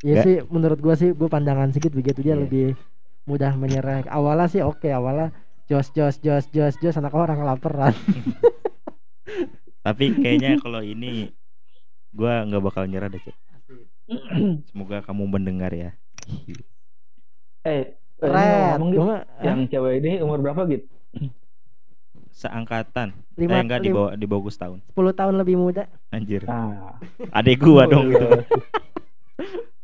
Ya 0.00 0.18
Nggak- 0.18 0.24
sih 0.24 0.36
menurut 0.48 0.78
gua 0.80 0.94
sih 0.96 1.12
gua 1.12 1.28
pandangan 1.28 1.68
sedikit 1.68 1.92
begitu. 1.92 2.24
Dia 2.24 2.32
Iya. 2.32 2.48
lebih 2.48 2.66
mudah 3.28 3.52
menyerah. 3.54 4.08
Awalnya 4.08 4.48
sih 4.48 4.62
oke 4.64 4.88
awalnya 4.88 5.36
jos 5.68 5.92
jos 5.92 6.16
jos 6.18 6.48
jos 6.50 6.74
jos 6.80 6.96
anak 6.96 7.12
orang 7.12 7.38
kelaparan 7.38 7.92
tapi 9.80 10.04
kayaknya 10.18 10.60
kalau 10.60 10.84
ini 10.84 11.32
gua 12.12 12.44
nggak 12.44 12.62
bakal 12.62 12.84
nyerah 12.84 13.08
deh 13.08 13.22
cek 13.22 13.36
semoga 14.70 15.00
kamu 15.06 15.24
mendengar 15.30 15.70
ya 15.70 15.90
eh, 17.64 17.70
eh, 17.70 17.84
Red 18.20 18.76
ngomong 18.80 18.90
gitu. 18.92 18.98
gua 19.00 19.06
mah, 19.06 19.20
ah, 19.24 19.44
Yang 19.44 19.60
cewek 19.72 19.94
ini 20.04 20.12
umur 20.20 20.38
berapa 20.42 20.62
gitu? 20.68 20.86
seangkatan 22.30 23.12
lima, 23.36 23.58
eh 23.58 23.62
enggak 23.66 23.80
di 23.84 23.90
bawah 23.92 24.12
di 24.16 24.24
bawah 24.24 24.48
gua 24.48 24.54
setahun 24.54 24.78
10 24.96 25.18
tahun 25.18 25.34
lebih 25.44 25.56
muda 25.60 25.84
anjir 26.14 26.46
Nah, 26.46 26.96
adek 27.34 27.58
gua 27.60 27.84
oh, 27.84 27.90
dong 27.90 28.06
iya. 28.08 28.14
gitu 28.16 28.28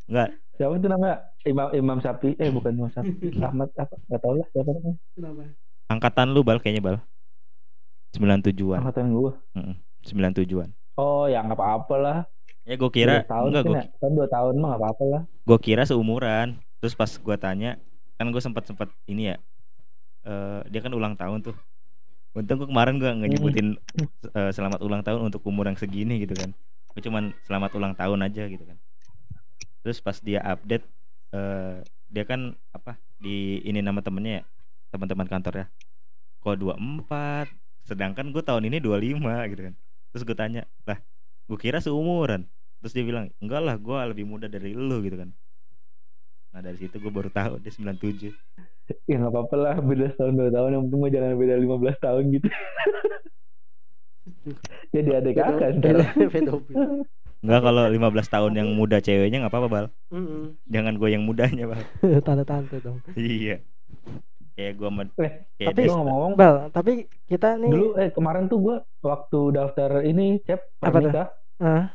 enggak 0.09 0.31
Siapa 0.57 0.73
tuh 0.81 0.89
namanya? 0.89 1.17
Imam 1.45 1.69
Imam 1.77 1.99
Sapi. 2.01 2.33
Eh 2.41 2.49
bukan 2.49 2.73
Imam 2.73 2.89
Sapi. 2.89 3.13
Ahmad 3.45 3.69
apa? 3.77 3.93
Gak 4.09 4.21
tau 4.25 4.41
lah 4.41 4.47
siapa 4.57 4.73
namanya. 5.21 5.53
angkatan 5.87 6.35
lu 6.35 6.43
bal 6.43 6.59
kayaknya 6.59 6.83
bal 6.83 6.97
97-an 8.15 8.79
Angkatan 8.85 9.11
gua. 9.11 9.33
97-an 10.07 10.71
Oh 10.97 11.29
ya 11.29 11.45
nggak 11.45 11.59
apa-apa 11.59 11.95
lah. 12.01 12.19
ya 12.67 12.75
gua 12.79 12.91
kira 12.91 13.23
Dua 13.23 13.31
tahun 13.31 13.49
enggak 13.53 13.65
gua, 13.67 13.77
kan 14.01 14.11
dua 14.17 14.29
tahun 14.31 14.55
mah 14.59 14.69
nggak 14.75 14.83
apa-apa 14.83 15.05
lah. 15.07 15.23
gua 15.45 15.59
kira 15.61 15.83
seumuran. 15.85 16.57
Terus 16.81 16.95
pas 16.97 17.11
gua 17.21 17.37
tanya 17.37 17.77
kan 18.17 18.31
gua 18.33 18.41
sempat 18.41 18.65
sempat 18.65 18.89
ini 19.05 19.35
ya 19.35 19.37
eh, 20.27 20.61
dia 20.73 20.81
kan 20.83 20.93
ulang 20.93 21.15
tahun 21.15 21.43
tuh. 21.47 21.57
Untung 22.37 22.61
gue 22.61 22.69
kemarin 22.69 23.01
gue 23.01 23.09
nggak 23.09 23.31
nyebutin 23.33 23.81
eh, 24.37 24.53
selamat 24.53 24.85
ulang 24.85 25.01
tahun 25.01 25.33
untuk 25.33 25.41
umur 25.49 25.73
yang 25.73 25.79
segini 25.81 26.21
gitu 26.21 26.37
kan. 26.37 26.53
Gue 26.93 27.01
cuman 27.01 27.33
selamat 27.49 27.71
ulang 27.81 27.95
tahun 27.97 28.21
aja 28.29 28.45
gitu 28.45 28.61
kan. 28.61 28.77
Terus 29.81 30.05
pas 30.05 30.21
dia 30.21 30.45
update 30.45 30.85
eh, 31.33 31.81
dia 32.13 32.25
kan 32.29 32.53
apa 32.77 33.01
di 33.17 33.65
ini 33.65 33.81
nama 33.81 34.05
temennya 34.05 34.41
ya 34.41 34.45
teman-teman 34.93 35.25
kantornya. 35.25 35.73
Kok 36.45 36.61
24 36.61 37.49
sedangkan 37.87 38.35
gue 38.35 38.43
tahun 38.43 38.67
ini 38.69 38.79
25 38.83 39.51
gitu 39.51 39.63
kan. 39.71 39.75
Terus 40.11 40.23
gue 40.27 40.37
tanya 40.37 40.63
lah 40.89 40.99
gue 41.47 41.59
kira 41.59 41.79
seumuran? 41.79 42.43
Terus 42.83 42.93
dia 42.93 43.05
bilang 43.07 43.31
enggak 43.39 43.63
lah 43.63 43.77
gue 43.79 43.99
lebih 44.13 44.27
muda 44.27 44.51
dari 44.51 44.75
lu 44.75 45.01
gitu 45.07 45.17
kan. 45.17 45.31
Nah 46.53 46.61
dari 46.65 46.77
situ 46.81 46.97
gue 46.99 47.13
baru 47.13 47.31
tahu 47.31 47.63
dia 47.63 47.71
97 47.71 48.35
ya 49.11 49.19
nggak 49.19 49.35
apa-apa 49.35 49.55
lah 49.59 49.75
beda 49.83 50.15
setahun 50.15 50.35
dua 50.39 50.51
tahun 50.55 50.79
yang 50.79 50.83
penting 50.87 51.01
mah 51.03 51.11
jangan 51.11 51.31
beda 51.35 51.55
15 51.59 51.97
tahun 51.99 52.25
gitu. 52.39 52.49
Jadi 54.95 55.11
ada 55.11 55.31
kakak 55.31 55.71
enggak 57.47 57.61
kalau 57.63 57.85
15 57.87 58.33
tahun 58.33 58.53
yang 58.59 58.69
muda 58.75 58.99
ceweknya 58.99 59.45
nggak 59.45 59.53
apa-apa 59.53 59.69
bal. 59.69 59.87
Mm-mm. 60.11 60.59
jangan 60.67 60.99
gue 60.99 61.09
yang 61.15 61.23
mudanya 61.23 61.71
bal. 61.71 61.79
Tante-tante 62.27 62.83
dong. 62.83 62.99
Iya 63.15 63.63
kayak 64.57 64.73
gue 64.75 64.89
med 64.89 65.09
Eh, 65.15 65.33
kayak 65.55 65.69
tapi- 65.71 65.85
gue 65.85 65.95
ngomong 65.95 66.33
Bal 66.35 66.57
tapi 66.71 66.93
kita 67.25 67.55
nih 67.55 67.69
dulu 67.69 67.87
eh 67.95 68.09
kemarin 68.09 68.45
tuh 68.47 68.59
gue 68.59 68.77
waktu 69.01 69.39
daftar 69.53 70.01
ini 70.03 70.41
cep 70.43 70.65
Apa 70.81 70.99
tuh? 70.99 71.13
Ah. 71.59 71.93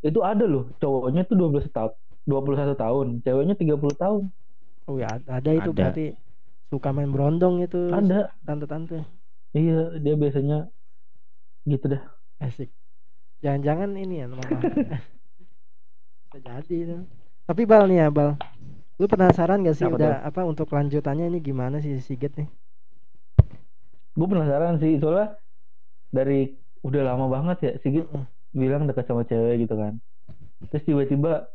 itu 0.00 0.16
ada 0.20 0.42
loh 0.42 0.70
cowoknya 0.76 1.22
tuh 1.22 1.36
12 1.36 1.68
tahun 1.68 1.92
21 2.22 2.72
tahun 2.74 3.06
ceweknya 3.20 3.54
30 3.54 3.74
tahun. 3.96 4.22
Oh 4.86 4.96
ya 4.96 5.10
ada 5.20 5.50
itu 5.50 5.70
Ada. 5.70 5.76
berarti 5.90 6.06
suka 6.66 6.88
main 6.90 7.10
berondong 7.10 7.60
itu 7.60 7.90
ada. 7.90 8.30
tante-tante. 8.42 9.02
Iya 9.50 9.98
dia 9.98 10.14
biasanya 10.14 10.70
gitu 11.64 11.90
dah 11.90 12.02
asik. 12.38 12.70
Jangan-jangan 13.40 13.90
ini 13.94 14.14
ya 14.20 14.26
mama 14.26 14.40
bisa 16.30 16.38
jadi 16.38 16.74
itu. 16.76 16.96
Tapi 17.44 17.62
bal 17.64 17.84
nih 17.84 17.98
ya 17.98 18.08
bal 18.08 18.38
lu 19.00 19.06
penasaran 19.08 19.64
gak 19.64 19.76
sih 19.80 19.88
Apa 19.88 19.96
udah 19.96 20.12
apa 20.28 20.40
untuk 20.44 20.68
lanjutannya 20.68 21.32
ini 21.32 21.40
gimana 21.40 21.80
sih 21.80 21.96
si 21.96 22.02
Sigit 22.04 22.36
nih? 22.36 22.48
Gue 24.12 24.26
penasaran 24.28 24.76
sih 24.76 25.00
soalnya 25.00 25.40
dari 26.12 26.52
udah 26.84 27.02
lama 27.08 27.26
banget 27.32 27.56
ya 27.64 27.72
Sigit 27.80 28.04
Mm-mm. 28.04 28.28
bilang 28.52 28.84
dekat 28.84 29.08
sama 29.08 29.24
cewek 29.24 29.64
gitu 29.64 29.74
kan. 29.78 29.96
Terus 30.68 30.84
tiba-tiba 30.84 31.48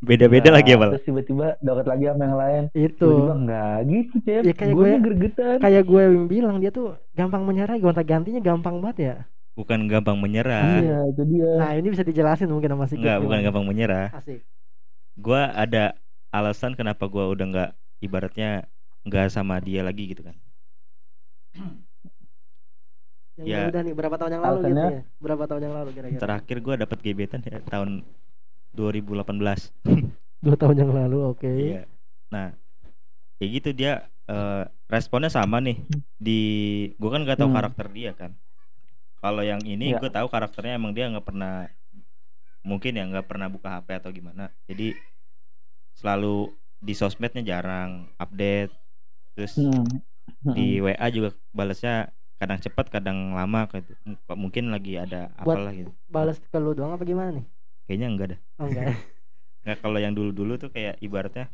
beda-beda 0.00 0.52
enggak, 0.52 0.56
lagi 0.60 0.70
ya 0.72 0.78
terus 0.92 1.04
tiba-tiba 1.04 1.46
dekat 1.60 1.86
lagi 1.88 2.04
sama 2.08 2.22
yang 2.24 2.38
lain. 2.38 2.62
Itu. 2.72 3.08
Tiba-tiba 3.12 3.34
enggak 3.36 3.74
gitu 3.92 4.14
cep. 4.24 4.42
Ya, 4.44 4.54
kayak 4.56 4.72
gue 4.72 4.84
gue- 4.88 5.02
gergetan. 5.04 5.56
kayak 5.60 5.82
gue 5.84 6.02
bilang 6.24 6.56
dia 6.62 6.70
tuh 6.72 6.96
gampang 7.12 7.42
menyerah 7.44 7.76
gonta 7.76 8.00
gantinya 8.00 8.40
gampang 8.40 8.80
banget 8.80 8.98
ya? 9.00 9.16
Bukan 9.56 9.88
gampang 9.88 10.16
menyerah. 10.16 10.80
Iya 10.80 10.98
itu 11.12 11.22
dia. 11.28 11.50
Nah 11.60 11.70
ini 11.76 11.88
bisa 11.92 12.04
dijelasin 12.04 12.48
mungkin 12.48 12.72
sama 12.72 12.86
Sigit 12.88 13.04
enggak 13.04 13.18
bukan 13.20 13.38
gampang 13.44 13.64
menyerah. 13.68 14.08
Asik. 14.16 14.40
Gue 15.16 15.40
ada 15.40 15.96
alasan 16.38 16.72
kenapa 16.78 17.04
gue 17.14 17.24
udah 17.34 17.44
nggak 17.52 17.68
ibaratnya 18.06 18.46
nggak 19.06 19.26
sama 19.36 19.54
dia 19.66 19.80
lagi 19.88 20.02
gitu 20.12 20.22
kan. 20.28 20.36
Yang 23.36 23.48
Ya. 23.52 23.58
udah 23.68 23.80
nih 23.84 23.94
berapa 23.98 24.16
tahun 24.16 24.32
yang 24.36 24.44
lalu 24.44 24.56
gitu 24.56 24.68
Alasannya? 24.72 24.86
ya 24.96 25.02
berapa 25.20 25.42
tahun 25.48 25.62
yang 25.66 25.74
lalu 25.76 25.88
kira-kira? 25.96 26.20
Terakhir 26.24 26.56
gue 26.66 26.74
dapat 26.82 26.98
gebetan 27.04 27.40
ya 27.44 27.58
tahun 27.68 27.90
2018 28.72 29.60
dua 30.44 30.56
tahun 30.56 30.76
yang 30.82 30.92
lalu 30.92 31.16
oke. 31.32 31.48
Iya. 31.48 31.80
Nah 32.32 32.46
kayak 33.36 33.50
gitu 33.60 33.68
dia 33.76 33.92
eh, 34.28 34.62
responnya 34.88 35.28
sama 35.28 35.56
nih. 35.60 35.76
Di 36.16 36.40
gue 36.96 37.10
kan 37.12 37.20
nggak 37.24 37.38
tahu 37.40 37.50
Hmm. 37.52 37.56
karakter 37.60 37.86
dia 37.92 38.10
kan. 38.16 38.32
Kalau 39.20 39.42
yang 39.44 39.60
ini 39.68 39.92
Iya. 39.92 39.98
gue 40.00 40.10
tahu 40.12 40.26
karakternya 40.32 40.72
emang 40.80 40.92
dia 40.96 41.04
nggak 41.12 41.26
pernah 41.28 41.68
mungkin 42.66 42.92
ya 42.98 43.04
nggak 43.06 43.26
pernah 43.30 43.48
buka 43.54 43.68
HP 43.78 43.88
atau 44.00 44.10
gimana. 44.10 44.50
Jadi 44.68 44.96
selalu 45.96 46.52
di 46.76 46.92
sosmednya 46.92 47.42
jarang 47.42 48.12
update. 48.14 48.70
Terus 49.32 49.56
Hmm. 49.56 49.84
Hmm. 50.42 50.52
di 50.52 50.78
WA 50.78 51.06
juga 51.08 51.30
balasnya 51.50 52.10
kadang 52.36 52.58
cepat 52.58 52.90
kadang 52.90 53.32
lama 53.32 53.64
gitu. 53.72 53.96
Kok 54.22 54.36
mungkin 54.36 54.68
lagi 54.68 54.94
ada 54.94 55.32
Buat- 55.40 55.56
apalah 55.56 55.72
gitu. 55.72 55.90
balas 56.06 56.36
ke 56.36 56.56
lu 56.56 56.72
doang 56.72 56.92
apa 56.92 57.02
gimana 57.02 57.30
nih? 57.32 57.46
Kayaknya 57.86 58.06
enggak 58.06 58.28
dah. 58.28 58.40
Oh 58.56 58.66
enggak. 58.66 58.84
Nggak 59.62 59.78
kalau 59.80 59.98
yang 59.98 60.12
dulu 60.12 60.30
dulu 60.30 60.52
tuh 60.56 60.68
kayak 60.68 61.00
ibaratnya 61.00 61.50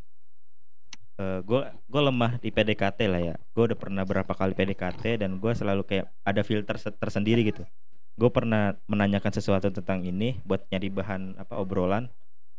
gue 1.23 1.61
gue 1.87 2.03
lemah 2.03 2.35
di 2.37 2.51
PDKT 2.51 3.07
lah 3.07 3.23
ya. 3.23 3.35
Gue 3.55 3.71
udah 3.71 3.79
pernah 3.79 4.03
berapa 4.03 4.27
kali 4.29 4.53
PDKT 4.53 5.23
dan 5.23 5.39
gue 5.39 5.53
selalu 5.55 5.87
kayak 5.87 6.11
ada 6.27 6.43
filter 6.43 6.75
se- 6.77 6.91
tersendiri 6.93 7.47
gitu. 7.47 7.63
Gue 8.19 8.27
pernah 8.29 8.75
menanyakan 8.85 9.31
sesuatu 9.31 9.71
tentang 9.71 10.03
ini 10.03 10.43
buat 10.43 10.67
nyari 10.67 10.89
bahan 10.91 11.23
apa 11.39 11.55
obrolan 11.57 12.11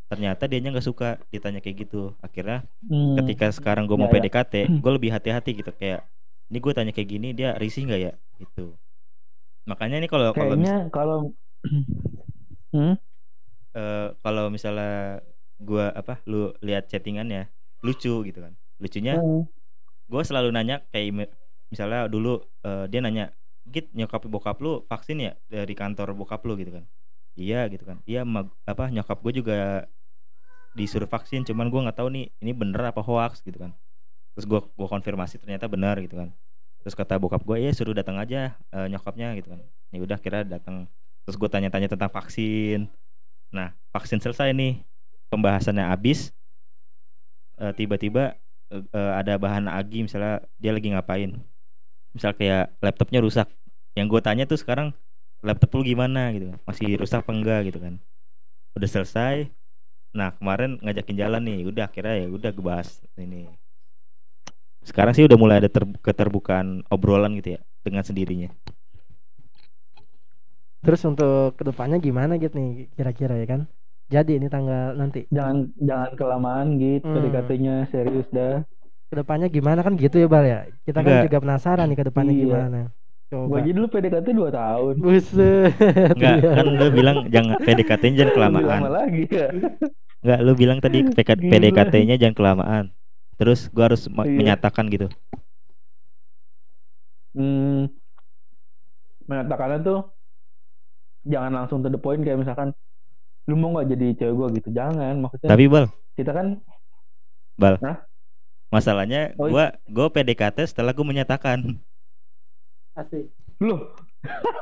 ternyata 0.10 0.44
dianya 0.50 0.70
nggak 0.74 0.88
suka 0.90 1.06
ditanya 1.34 1.60
kayak 1.64 1.78
gitu 1.88 1.98
akhirnya 2.26 2.58
Hmm. 2.90 3.18
ketika 3.18 3.46
sekarang 3.58 3.84
gue 3.90 3.98
mau 4.00 4.08
Ya, 4.08 4.14
ya. 4.14 4.14
PDKT 4.14 4.54
gue 4.84 4.92
lebih 4.98 5.12
hati-hati 5.16 5.50
gitu 5.60 5.72
kayak 5.80 6.00
ini 6.50 6.58
gue 6.64 6.74
tanya 6.78 6.92
kayak 6.96 7.10
gini 7.14 7.28
dia 7.38 7.50
risih 7.62 7.82
nggak 7.88 8.02
ya 8.06 8.12
gitu 8.42 8.62
makanya 9.70 9.96
ini 10.00 10.08
kalau 10.12 10.28
kalau 10.40 10.56
mis- 10.62 10.74
kayaknya 10.74 10.90
kalau 10.96 11.20
hmm? 12.74 12.94
eh, 13.78 14.00
kalau 14.24 14.44
misalnya 14.56 15.22
gue 15.68 15.84
apa 16.00 16.14
lu 16.30 16.52
lihat 16.66 16.84
chattingannya 16.92 17.40
lucu 17.86 18.10
gitu 18.28 18.40
kan 18.46 18.54
lucunya 18.84 19.12
Hmm. 19.12 19.44
gue 20.12 20.22
selalu 20.30 20.50
nanya 20.56 20.76
kayak 20.92 21.32
misalnya 21.74 22.00
dulu 22.14 22.30
eh, 22.68 22.86
dia 22.92 23.00
nanya 23.06 23.24
git 23.74 23.86
nyokap 23.98 24.22
bokap 24.34 24.58
lu 24.66 24.70
vaksin 24.92 25.18
ya 25.28 25.32
dari 25.54 25.74
kantor 25.82 26.08
bokap 26.20 26.42
lu 26.48 26.54
gitu 26.62 26.72
kan 26.78 26.86
iya 27.40 27.66
gitu 27.72 27.84
kan. 27.90 27.98
Iya 28.10 28.22
apa 28.68 28.84
nyokap 28.94 29.18
gue 29.24 29.34
juga 29.40 29.54
disuruh 30.74 31.06
vaksin 31.06 31.46
cuman 31.46 31.70
gue 31.70 31.80
nggak 31.86 31.98
tahu 32.02 32.10
nih 32.10 32.26
ini 32.42 32.52
bener 32.52 32.82
apa 32.90 33.02
hoax 33.06 33.42
gitu 33.46 33.62
kan. 33.62 33.72
Terus 34.34 34.46
gue 34.50 34.60
gua 34.74 34.90
konfirmasi 34.90 35.38
ternyata 35.38 35.70
benar 35.70 36.02
gitu 36.02 36.18
kan. 36.18 36.34
Terus 36.82 36.94
kata 36.98 37.22
bokap 37.22 37.46
gue 37.46 37.58
ya 37.62 37.72
suruh 37.72 37.94
datang 37.94 38.18
aja 38.18 38.58
eh, 38.74 38.88
nyokapnya 38.90 39.38
gitu 39.38 39.54
kan. 39.54 39.62
Ya 39.94 40.00
udah 40.02 40.18
kira 40.18 40.42
datang. 40.44 40.90
Terus 41.26 41.36
gue 41.38 41.50
tanya-tanya 41.50 41.88
tentang 41.92 42.10
vaksin. 42.10 42.90
Nah 43.54 43.78
vaksin 43.94 44.20
selesai 44.22 44.52
nih 44.58 44.82
pembahasannya 45.30 45.86
habis 45.86 46.34
eh, 47.62 47.74
tiba-tiba 47.78 48.38
eh, 48.74 49.12
ada 49.20 49.38
bahan 49.38 49.70
agi 49.70 50.06
misalnya 50.06 50.42
dia 50.58 50.72
lagi 50.74 50.90
ngapain. 50.94 51.32
Misal 52.14 52.34
kayak 52.38 52.78
laptopnya 52.82 53.22
rusak. 53.22 53.50
Yang 53.98 54.08
gue 54.18 54.22
tanya 54.26 54.44
tuh 54.50 54.58
sekarang 54.58 54.94
laptop 55.44 55.70
lu 55.76 55.84
gimana 55.84 56.32
gitu 56.36 56.56
masih 56.68 56.96
rusak 57.02 57.20
apa 57.24 57.32
enggak 57.36 57.60
gitu 57.70 57.80
kan? 57.84 57.96
Udah 58.78 58.90
selesai. 58.90 59.36
Nah 60.18 60.30
kemarin 60.38 60.80
ngajakin 60.82 61.18
jalan 61.20 61.42
nih. 61.44 61.60
Udah 61.70 61.84
akhirnya 61.90 62.16
ya 62.24 62.28
udah 62.32 62.50
gue 62.56 62.66
bahas 62.66 62.90
ini. 63.20 63.52
Sekarang 64.84 65.14
sih 65.16 65.24
udah 65.24 65.40
mulai 65.40 65.64
ada 65.64 65.70
ter- 65.72 66.00
keterbukaan 66.04 66.84
obrolan 66.92 67.36
gitu 67.40 67.56
ya 67.56 67.62
dengan 67.84 68.04
sendirinya. 68.04 68.52
Terus 70.84 71.02
untuk 71.08 71.56
ke 71.56 71.64
depannya 71.64 71.98
gimana 72.04 72.36
gitu 72.36 72.60
nih 72.60 72.92
kira-kira 72.92 73.40
ya 73.40 73.48
kan? 73.48 73.62
Jadi 74.12 74.36
ini 74.36 74.48
tanggal 74.52 75.00
nanti. 75.00 75.24
Jangan 75.32 75.72
jangan 75.80 76.12
kelamaan 76.20 76.68
gitu 76.76 77.08
Hmm. 77.08 77.16
PDKT-nya 77.24 77.76
serius 77.88 78.28
dah. 78.36 78.68
Ke 79.08 79.16
depannya 79.24 79.48
gimana 79.48 79.80
kan 79.80 79.96
gitu 79.96 80.20
ya 80.20 80.28
bal 80.28 80.44
ya? 80.44 80.68
Kita 80.84 81.00
kan 81.00 81.08
Enggak. 81.08 81.26
juga 81.32 81.38
penasaran 81.40 81.86
nih 81.88 81.98
ke 81.98 82.06
depannya 82.12 82.34
Iya. 82.36 82.44
gimana 82.44 82.80
gue 83.34 83.50
coba 83.50 83.58
aja 83.60 83.72
dulu 83.74 83.88
PDKT 83.90 84.28
2 84.30 84.50
tahun. 84.52 84.94
Buset. 84.96 85.74
Enggak 86.14 86.36
Iya. 86.38 86.50
kan 86.54 86.66
lu 86.70 86.88
bilang 86.90 87.18
jangan 87.28 87.56
PDKT-nya 87.60 88.16
jangan 88.16 88.34
kelamaan. 88.34 88.66
lama 88.86 88.92
lagi 88.94 89.24
ya. 89.26 89.48
Enggak 90.22 90.40
lu 90.40 90.52
bilang 90.54 90.78
tadi. 90.78 91.00
PDKT-nya 91.42 92.16
jangan 92.16 92.36
kelamaan. 92.36 92.84
Terus 93.36 93.68
gua 93.68 93.90
harus 93.90 94.06
Iya. 94.06 94.14
menyatakan 94.30 94.86
gitu. 94.88 95.10
Hmm, 97.34 97.90
menyatakannya 99.26 99.82
tuh 99.82 100.00
jangan 101.26 101.52
langsung 101.56 101.82
to 101.82 101.90
the 101.90 101.98
point 101.98 102.22
kayak 102.22 102.38
misalkan 102.38 102.78
lu 103.50 103.58
mau 103.58 103.74
nggak 103.74 103.90
jadi 103.98 104.08
cewek 104.22 104.34
gue 104.38 104.48
gitu. 104.62 104.70
Jangan 104.70 105.18
maksudnya 105.18 105.50
tapi 105.50 105.66
bal. 105.66 105.90
kita 106.14 106.30
kan 106.30 106.62
masalahnya 108.70 109.34
Oh, 109.38 109.50
gua 109.50 109.74
gua 109.90 110.08
PDKT 110.10 110.62
setelah 110.66 110.94
gua 110.94 111.06
menyatakan 111.06 111.82
asik 112.96 113.26
lu 113.60 113.76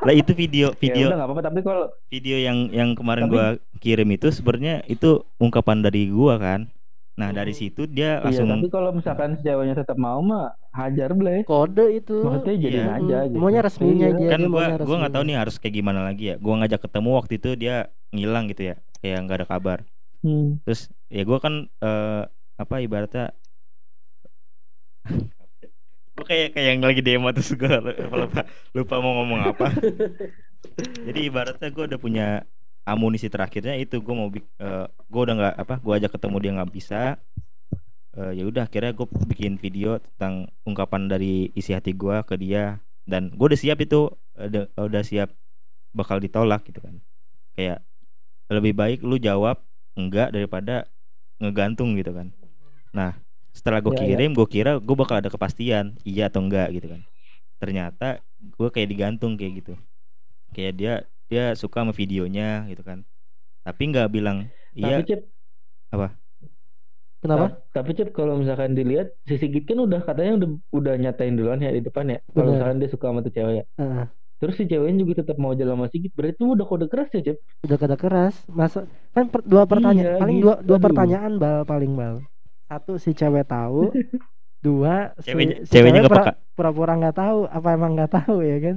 lah 0.02 0.10
itu 0.12 0.32
video 0.32 0.70
ya 0.70 0.78
video 0.78 1.06
udah 1.08 1.16
nggak 1.16 1.28
apa-apa 1.30 1.42
tapi 1.44 1.60
kalau 1.60 1.84
video 2.08 2.36
yang 2.36 2.58
yang 2.70 2.90
kemarin 2.92 3.26
Tapi- 3.26 3.32
gua 3.32 3.46
kirim 3.78 4.08
itu 4.10 4.28
sebenarnya 4.28 4.82
itu 4.86 5.10
ungkapan 5.36 5.78
dari 5.80 6.08
gua 6.08 6.36
kan 6.36 6.60
nah 7.12 7.28
dari 7.28 7.52
situ 7.52 7.84
dia 7.84 8.18
iya 8.18 8.24
langsung 8.24 8.48
tapi 8.50 8.72
kalau 8.72 8.90
misalkan 8.90 9.36
si 9.36 9.44
ceweknya 9.44 9.76
tetap 9.76 9.94
mau 9.94 10.18
mah 10.18 10.56
hajar 10.72 11.12
bleh 11.12 11.44
kode 11.44 11.92
itu 11.92 12.24
maksudnya 12.24 12.56
jadiin 12.56 12.72
Iya. 12.82 12.96
aja 12.96 13.16
Hmm, 13.20 13.28
gitu. 13.28 13.38
maunya 13.38 13.60
resminya 13.60 14.08
Iya. 14.08 14.16
dia 14.16 14.28
kan 14.32 14.40
dia 14.40 14.48
gua 14.48 14.64
maunya 14.64 14.76
gua 14.80 14.96
nggak 14.96 15.12
tahu 15.12 15.20
resminya. 15.20 15.28
nih 15.28 15.36
harus 15.36 15.54
kayak 15.60 15.74
gimana 15.76 16.00
lagi 16.02 16.24
ya 16.24 16.36
gua 16.40 16.54
ngajak 16.58 16.80
ketemu 16.80 17.10
waktu 17.12 17.32
itu 17.36 17.50
dia 17.54 17.76
ngilang 18.10 18.44
gitu 18.48 18.62
ya 18.64 18.74
kayak 18.98 19.18
nggak 19.22 19.38
ada 19.38 19.48
kabar 19.48 19.78
Hmm. 20.22 20.62
terus 20.64 20.80
ya 21.06 21.22
gua 21.22 21.38
kan 21.38 21.54
eh, 21.68 22.22
apa 22.56 22.74
ibaratnya 22.78 23.34
gue 26.12 26.24
kayak 26.28 26.46
kayak 26.54 26.68
yang 26.76 26.82
lagi 26.84 27.02
demo 27.04 27.28
terus 27.32 27.50
gue 27.60 27.68
lupa, 28.12 28.44
lupa, 28.76 28.94
mau 29.00 29.12
ngomong 29.22 29.40
apa. 29.48 29.66
Jadi 31.06 31.18
ibaratnya 31.26 31.68
gue 31.72 31.84
udah 31.90 32.00
punya 32.00 32.26
amunisi 32.86 33.30
terakhirnya 33.30 33.74
itu 33.78 33.98
gue 34.02 34.14
mau 34.14 34.28
bik- 34.30 34.52
eh, 34.58 34.86
gue 34.90 35.20
udah 35.22 35.34
nggak 35.38 35.54
apa 35.58 35.74
gue 35.78 35.92
ajak 36.02 36.10
ketemu 36.18 36.36
dia 36.42 36.52
nggak 36.58 36.72
bisa 36.74 37.00
Eh, 38.12 38.32
ya 38.36 38.44
udah 38.44 38.68
akhirnya 38.68 38.92
gue 38.92 39.08
bikin 39.32 39.56
video 39.56 39.96
tentang 39.96 40.44
ungkapan 40.68 41.08
dari 41.08 41.48
isi 41.56 41.72
hati 41.72 41.96
gue 41.96 42.20
ke 42.28 42.36
dia. 42.36 42.76
Dan 43.08 43.32
gue 43.32 43.46
udah 43.48 43.56
siap 43.56 43.80
itu 43.80 44.12
udah, 44.36 44.68
udah 44.76 45.02
siap 45.02 45.32
bakal 45.96 46.20
ditolak 46.20 46.60
gitu 46.68 46.84
kan. 46.84 47.00
Kayak 47.56 47.80
lebih 48.52 48.76
baik 48.76 48.98
lu 49.04 49.16
jawab 49.16 49.64
enggak 49.96 50.32
daripada 50.36 50.84
ngegantung 51.40 51.96
gitu 51.96 52.12
kan. 52.12 52.28
Nah 52.92 53.16
setelah 53.56 53.78
gue 53.84 53.92
Ya, 53.92 54.00
ya. 54.00 54.08
kirim 54.08 54.30
gue 54.38 54.48
kira 54.48 54.70
gue 54.80 54.96
bakal 54.96 55.16
ada 55.20 55.30
kepastian 55.32 55.96
iya 56.08 56.28
atau 56.32 56.40
enggak 56.44 56.68
gitu 56.76 56.86
kan 56.92 57.00
ternyata 57.62 58.06
gue 58.40 58.68
kayak 58.74 58.88
digantung 58.92 59.32
kayak 59.38 59.52
gitu 59.64 59.72
kayak 60.54 60.72
dia 60.80 60.92
dia 61.30 61.44
suka 61.56 61.82
sama 61.84 61.92
videonya 61.96 62.66
gitu 62.70 62.82
kan 62.84 63.04
tapi 63.66 63.82
nggak 63.92 64.08
bilang 64.12 64.38
iya 64.76 65.00
Tapi 65.00 65.04
Cip, 65.08 65.20
Kenapa? 67.22 67.46
ta- 67.54 67.58
tapi 67.78 67.90
Cip 67.94 68.08
kalau 68.18 68.34
misalkan 68.34 68.74
dilihat 68.74 69.14
si 69.30 69.34
Sigit 69.38 69.62
kan 69.70 69.78
udah 69.86 70.00
katanya 70.02 70.32
udah 70.42 70.48
udah 70.74 70.92
nyatain 70.98 71.34
duluan 71.38 71.58
ya 71.62 71.70
di 71.70 71.78
depan 71.86 72.04
ya. 72.10 72.18
Kalau 72.34 72.50
misalkan 72.50 72.76
dia 72.82 72.90
suka 72.90 73.04
sama 73.14 73.20
tuh 73.22 73.30
cewek 73.36 73.54
ya. 73.62 73.64
Heeh. 73.78 74.04
Terus 74.42 74.54
si 74.58 74.64
ceweknya 74.66 74.96
juga 75.06 75.12
tetap 75.22 75.36
mau 75.38 75.54
jalan 75.54 75.74
sama 75.78 75.86
Sigit. 75.86 76.10
Berarti 76.18 76.34
itu 76.34 76.44
udah 76.50 76.66
kode 76.66 76.86
keras 76.90 77.08
ya, 77.14 77.20
Cip. 77.30 77.36
udah 77.62 77.78
kata 77.78 77.96
keras 78.02 78.34
masa 78.50 78.78
kan 79.14 79.24
per- 79.30 79.46
dua 79.46 79.62
pertanyaan 79.70 80.10
Iya, 80.10 80.18
paling 80.18 80.36
gitu. 80.42 80.44
dua 80.50 80.54
dua 80.66 80.78
Aduh. 80.78 80.86
pertanyaan 80.90 81.32
bal 81.38 81.58
paling 81.62 81.92
bal 81.94 82.14
satu 82.72 82.96
si 82.96 83.12
cewek 83.12 83.44
tahu 83.44 83.92
dua 84.66 85.12
si, 85.20 85.28
ceweknya 85.28 85.56
si 85.62 85.70
ceweknya 85.70 86.00
cewek 86.00 86.08
nggak 86.08 86.12
pura- 86.12 86.26
peka 86.32 86.54
pura-pura 86.56 86.92
nggak 86.96 87.16
tahu 87.16 87.38
apa 87.46 87.68
emang 87.70 87.92
nggak 87.92 88.12
tahu 88.12 88.36
ya 88.40 88.58
kan 88.58 88.76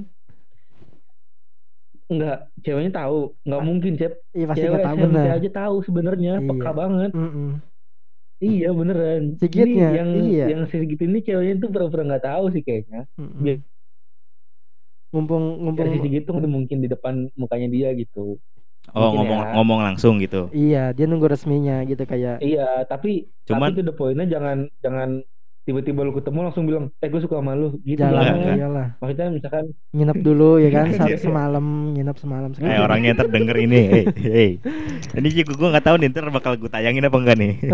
Enggak, 2.05 2.53
ceweknya 2.61 2.91
tahu. 3.01 3.33
Enggak 3.41 3.61
mungkin, 3.65 3.91
Cip. 3.97 4.13
iya 4.29 4.45
pasti 4.45 4.61
Cewek 4.61 4.71
nggak 4.77 4.85
tahu 4.85 4.95
SMP 4.95 5.05
benar 5.09 5.25
aja 5.33 5.49
tahu 5.49 5.75
sebenarnya, 5.81 6.33
Iya. 6.37 6.47
peka 6.53 6.71
banget. 6.77 7.11
Mm-mm. 7.17 7.49
Iya, 8.45 8.69
beneran. 8.77 9.23
Sigitnya, 9.41 9.87
Ini 9.89 9.97
yang 9.97 10.09
iya. 10.21 10.45
yang 10.53 10.61
si 10.69 10.75
Sigit 10.85 11.01
ini 11.01 11.25
ceweknya 11.25 11.55
tuh 11.65 11.69
pura-pura 11.73 12.05
nggak 12.05 12.25
tahu 12.29 12.45
sih 12.53 12.61
kayaknya. 12.61 13.09
Mm-mm. 13.17 13.41
Biar- 13.41 13.65
mumpung 15.09 15.45
mumpung 15.65 15.97
Sigit 15.97 16.23
tuh 16.29 16.37
mungkin 16.45 16.77
di 16.77 16.87
depan 16.93 17.25
mukanya 17.33 17.73
dia 17.73 17.89
gitu. 17.97 18.37
Oh 18.93 18.99
Mungkin 19.01 19.17
ngomong 19.17 19.39
ya. 19.41 19.49
ngomong 19.57 19.79
langsung 19.81 20.13
gitu 20.19 20.51
iya 20.51 20.91
dia 20.91 21.05
nunggu 21.07 21.25
resminya 21.25 21.81
gitu 21.83 22.03
kayak 22.03 22.37
Iya, 22.39 22.85
tapi 22.85 23.25
Cuman- 23.45 23.73
tapi 23.73 23.79
tuh 23.81 23.85
the 23.85 23.93
pointnya 23.93 24.25
jangan 24.29 24.57
jangan 24.79 25.09
tiba-tiba 25.65 26.05
lu 26.05 26.13
ketemu 26.13 26.45
langsung 26.45 26.69
bilang, 26.69 26.93
eh 27.01 27.09
gue 27.09 27.17
suka 27.17 27.41
sama 27.41 27.57
lu 27.57 27.73
gitu. 27.81 27.97
jalan 27.97 28.21
Enggak, 28.21 28.37
jangan. 28.37 28.53
iyalah 28.61 28.87
Maksudnya 29.01 29.27
misalkan 29.33 29.65
nginep 29.97 30.17
dulu 30.21 30.49
ya 30.61 30.69
kan 30.69 30.85
Iya. 30.85 30.97
satu 31.01 31.17
semalam 31.25 31.65
nginep 31.97 32.17
semalam 32.21 32.49
Eh 32.49 32.55
sekali 32.61 32.77
orangnya 32.77 33.09
ntar 33.17 33.27
denger 33.33 33.57
ini, 33.65 33.79
hey, 33.89 34.05
hey. 34.13 34.49
Ini 35.17 35.27
juga 35.33 35.51
gue 35.57 35.67
nggak 35.73 35.85
tahu 35.89 35.95
nih 35.97 36.09
ntar 36.13 36.29
bakal 36.29 36.53
gue 36.61 36.69
tayangin 36.69 37.09
apa 37.09 37.17
enggak 37.17 37.37
nih. 37.41 37.53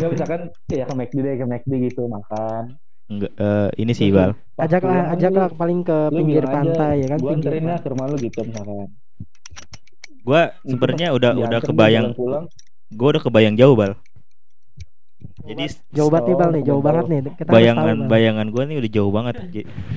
nggak 0.00 0.10
misalkan 0.10 0.40
ya 0.70 0.84
ke 0.86 0.94
McD 0.96 1.18
deh 1.20 1.34
ke 1.36 1.46
McD 1.46 1.72
gitu 1.92 2.00
makan. 2.08 2.64
Enggak, 3.08 3.32
eh, 3.40 3.68
ini 3.82 3.92
sih 3.96 4.08
Bal. 4.12 4.30
ajaklah 4.58 5.00
ajaklah 5.14 5.46
lu- 5.48 5.56
paling 5.60 5.80
ke 5.88 5.96
lu 6.12 6.16
pinggir 6.18 6.44
bilang 6.44 6.52
aja, 6.52 6.56
pantai 6.56 6.92
ya 7.02 7.06
kan 7.12 7.18
Gua 7.18 7.30
pinggir 7.32 7.52
anterin 7.52 7.62
ya 7.62 7.68
pantai. 7.72 7.82
ke 7.82 7.88
rumah 7.92 8.06
lu 8.10 8.16
gitu 8.26 8.40
misalkan. 8.44 8.88
Gue 10.26 10.42
Itu 10.44 10.68
sebenarnya 10.68 11.08
udah 11.16 11.30
diantar 11.32 11.48
udah 11.48 11.60
kebayang, 11.64 12.06
pulang 12.18 12.44
gue 12.92 13.08
udah 13.08 13.22
kebayang 13.24 13.54
jauh 13.56 13.74
Bal. 13.78 13.92
Jadi 15.48 15.64
jauh 15.96 16.10
banget 16.12 16.28
nih 16.28 16.36
bal 16.36 16.48
Oh, 16.48 16.52
nih 16.52 16.62
jauh 16.68 16.82
banget 16.84 17.04
nih. 17.08 17.18
Kita 17.24 17.32
harus 17.32 17.40
tahu, 17.48 17.56
bayangan 17.56 17.96
bayangan 18.12 18.46
gue 18.52 18.62
nih 18.68 18.76
udah 18.84 18.90
jauh 18.92 19.12
banget. 19.16 19.34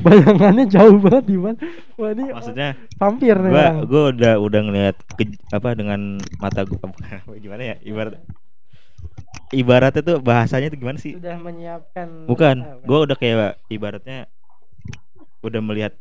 Bayangannya 0.06 0.66
jauh 0.72 0.98
banget 1.04 1.24
di 1.28 1.38
mana? 1.38 1.58
Wah 2.00 2.10
ini 2.16 2.24
Maksudnya 2.32 2.70
vampir 3.02 3.36
nih 3.36 3.52
gue 3.52 3.60
orang 3.60 3.76
gue 3.92 4.04
udah 4.16 4.34
udah 4.40 4.62
ngeliat 4.66 4.96
ke, 5.20 5.24
apa 5.52 5.70
dengan 5.76 6.00
mata 6.40 6.62
gue 6.64 6.78
gimana 7.44 7.64
ya 7.64 7.76
ibarat 7.84 8.16
ibaratnya 9.52 10.02
tuh 10.02 10.18
bahasanya 10.24 10.72
tuh 10.72 10.80
gimana 10.80 10.98
sih? 11.00 11.14
sudah 11.16 11.36
menyiapkan 11.40 12.08
Bukan, 12.30 12.56
Ah, 12.64 12.78
gue 12.86 12.98
udah 13.04 13.18
kayak 13.18 13.60
ibaratnya 13.68 14.30
udah 15.42 15.62
melihat 15.62 15.94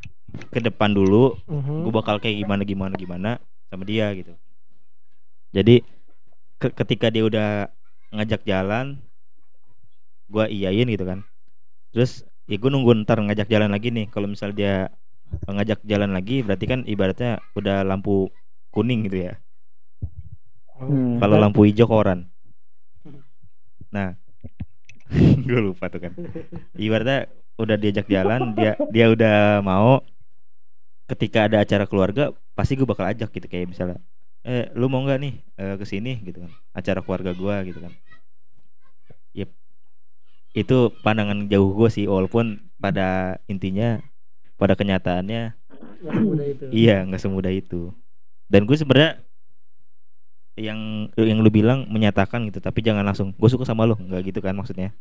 ke 0.53 0.61
depan 0.61 0.93
dulu 0.93 1.35
Mhm. 1.49 1.89
gue 1.89 1.93
bakal 1.93 2.21
kayak 2.21 2.45
gimana 2.45 2.63
gimana 2.63 2.95
gimana 2.95 3.31
sama 3.73 3.89
dia 3.89 4.13
gitu 4.13 4.37
jadi 5.51 5.81
ke- 6.61 6.75
ketika 6.77 7.09
dia 7.09 7.25
udah 7.25 7.49
ngajak 8.13 8.45
jalan 8.45 9.01
gue 10.31 10.45
iyain 10.53 10.87
gitu 10.87 11.05
kan 11.09 11.25
terus 11.91 12.23
ya 12.47 12.57
gue 12.61 12.71
nunggu 12.71 13.03
ntar 13.03 13.19
ngajak 13.25 13.49
jalan 13.49 13.71
lagi 13.73 13.89
nih 13.91 14.07
kalau 14.13 14.29
misal 14.31 14.53
dia 14.53 14.93
ngajak 15.49 15.81
jalan 15.89 16.13
lagi 16.13 16.45
berarti 16.45 16.65
kan 16.69 16.81
ibaratnya 16.87 17.41
udah 17.57 17.83
lampu 17.83 18.29
kuning 18.71 19.09
gitu 19.09 19.31
ya 19.31 19.33
Hmm. 20.81 21.21
kalau 21.21 21.37
lampu 21.37 21.65
hijau 21.69 21.87
koran 21.89 22.29
nah 23.91 24.15
gue 25.47 25.61
lupa 25.61 25.91
tuh 25.91 26.07
kan. 26.07 26.13
Ibaratnya 26.79 27.27
udah 27.59 27.77
diajak 27.77 28.07
jalan 28.07 28.55
dia 28.55 28.79
dia 28.95 29.07
udah 29.11 29.61
mau 29.61 30.01
ketika 31.11 31.51
ada 31.51 31.61
acara 31.61 31.85
keluarga 31.85 32.31
pasti 32.55 32.79
gue 32.79 32.87
bakal 32.87 33.05
ajak 33.05 33.29
gitu 33.35 33.47
kayak 33.51 33.69
misalnya 33.69 33.99
eh 34.47 34.73
lu 34.73 34.89
mau 34.89 35.03
nggak 35.05 35.19
nih 35.21 35.35
eh, 35.61 35.75
ke 35.77 35.85
sini? 35.85 36.23
gitu 36.25 36.47
kan. 36.47 36.53
Acara 36.73 37.05
keluarga 37.05 37.35
gua 37.37 37.61
gitu 37.67 37.83
kan. 37.83 37.93
Yep. 39.31 39.51
itu 40.51 40.91
pandangan 41.07 41.47
jauh 41.47 41.71
gue 41.79 41.87
sih 41.95 42.11
walaupun 42.11 42.59
pada 42.83 43.39
intinya 43.47 44.03
pada 44.59 44.75
kenyataannya 44.75 45.55
semudah 46.03 46.47
itu. 46.51 46.65
Iya, 46.75 47.07
nggak 47.07 47.23
semudah 47.23 47.53
itu. 47.53 47.95
Dan 48.51 48.67
gue 48.67 48.75
sebenarnya 48.75 49.23
yang 50.61 51.09
yang 51.17 51.39
lu 51.45 51.51
bilang 51.53 51.89
menyatakan 51.89 52.45
gitu, 52.49 52.61
tapi 52.61 52.85
jangan 52.87 53.05
langsung 53.09 53.33
gue 53.35 53.49
suka 53.53 53.65
sama 53.65 53.89
lu, 53.89 53.97
nggak 53.97 54.21
gitu 54.33 54.41
kan 54.45 54.55
maksudnya. 54.59 54.93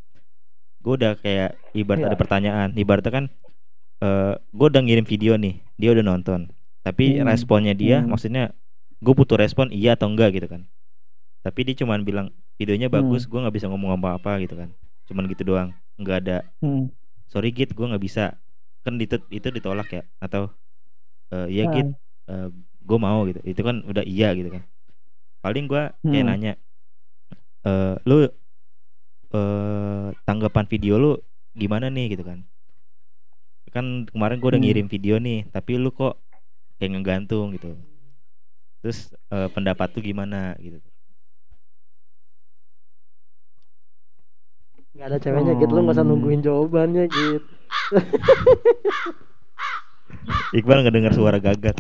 Gue 0.84 0.94
udah 1.00 1.20
kayak 1.20 1.60
ibarat 1.76 2.02
Iya. 2.04 2.08
ada 2.12 2.18
pertanyaan, 2.20 2.70
ibaratnya 2.80 3.12
kan 3.14 3.26
eh 4.04 4.34
gue 4.56 4.68
udah 4.72 4.82
ngirim 4.86 5.06
video 5.08 5.34
nih, 5.36 5.56
dia 5.80 5.90
udah 5.96 6.06
nonton, 6.06 6.50
tapi 6.86 7.20
Hmm. 7.20 7.28
responnya 7.28 7.74
dia, 7.76 8.02
Hmm. 8.04 8.10
maksudnya 8.12 8.44
gue 9.04 9.14
butuh 9.16 9.38
respon 9.40 9.68
iya 9.76 9.96
atau 10.00 10.08
enggak 10.12 10.36
gitu 10.40 10.48
kan. 10.52 10.62
Tapi 11.46 11.60
dia 11.68 11.76
cuman 11.84 12.04
bilang 12.08 12.28
videonya 12.60 12.88
Hmm. 12.92 13.02
bagus, 13.04 13.28
gue 13.28 13.40
nggak 13.40 13.56
bisa 13.56 13.68
ngomong 13.72 13.96
apa-apa 14.00 14.40
gitu 14.44 14.56
kan, 14.60 14.70
cuman 15.10 15.24
gitu 15.32 15.44
doang, 15.48 15.70
nggak 16.00 16.18
ada 16.26 16.38
Hmm. 16.62 16.92
sorry 17.32 17.50
git 17.56 17.72
gue 17.78 17.86
nggak 17.86 18.04
bisa 18.04 18.36
kan 18.86 18.96
itu 19.00 19.18
itu 19.32 19.48
ditolak 19.54 19.88
ya 19.94 20.04
atau 20.24 20.50
eh 21.34 21.48
iya 21.54 21.64
Nah. 21.66 21.74
git 21.74 21.88
gue 22.90 22.98
mau 23.00 23.20
gitu 23.30 23.40
itu 23.46 23.62
kan 23.62 23.84
udah 23.86 24.04
iya 24.06 24.34
gitu 24.38 24.50
kan 24.56 24.64
paling 25.44 25.66
gua 25.72 25.84
kayak 26.10 26.24
Hmm. 26.24 26.30
nanya 26.30 26.54
eh 27.68 27.94
lu 28.08 28.16
eh 29.36 30.08
tanggapan 30.28 30.66
video 30.72 30.94
lu 30.98 31.12
gimana 31.54 31.88
nih? 31.94 32.06
Gitu 32.18 32.24
kan. 32.26 32.40
Kan 33.70 34.10
kemarin 34.10 34.42
gua 34.42 34.50
udah 34.54 34.60
Hmm. 34.60 34.66
ngirim 34.66 34.88
video 34.90 35.16
nih 35.22 35.46
tapi 35.54 35.78
lu 35.78 35.94
kok 35.94 36.18
kayak 36.82 36.92
ngegantung 36.98 37.54
gitu. 37.56 37.78
Terus 38.82 39.14
eh, 39.32 39.48
pendapat 39.54 39.88
tuh 39.94 40.02
gimana? 40.04 40.58
Gitu. 40.58 40.82
Nggak 44.96 45.06
ada 45.06 45.18
ceweknya 45.22 45.54
gitu 45.62 45.72
lu 45.76 45.80
nggak 45.86 45.96
usah 45.96 46.04
Hmm. 46.04 46.12
nungguin 46.12 46.42
jawabannya 46.44 47.04
gitu 47.08 47.52
Iqbal 50.58 50.82
nggak 50.82 50.96
dengar 50.98 51.14
suara 51.14 51.38
gagak 51.38 51.78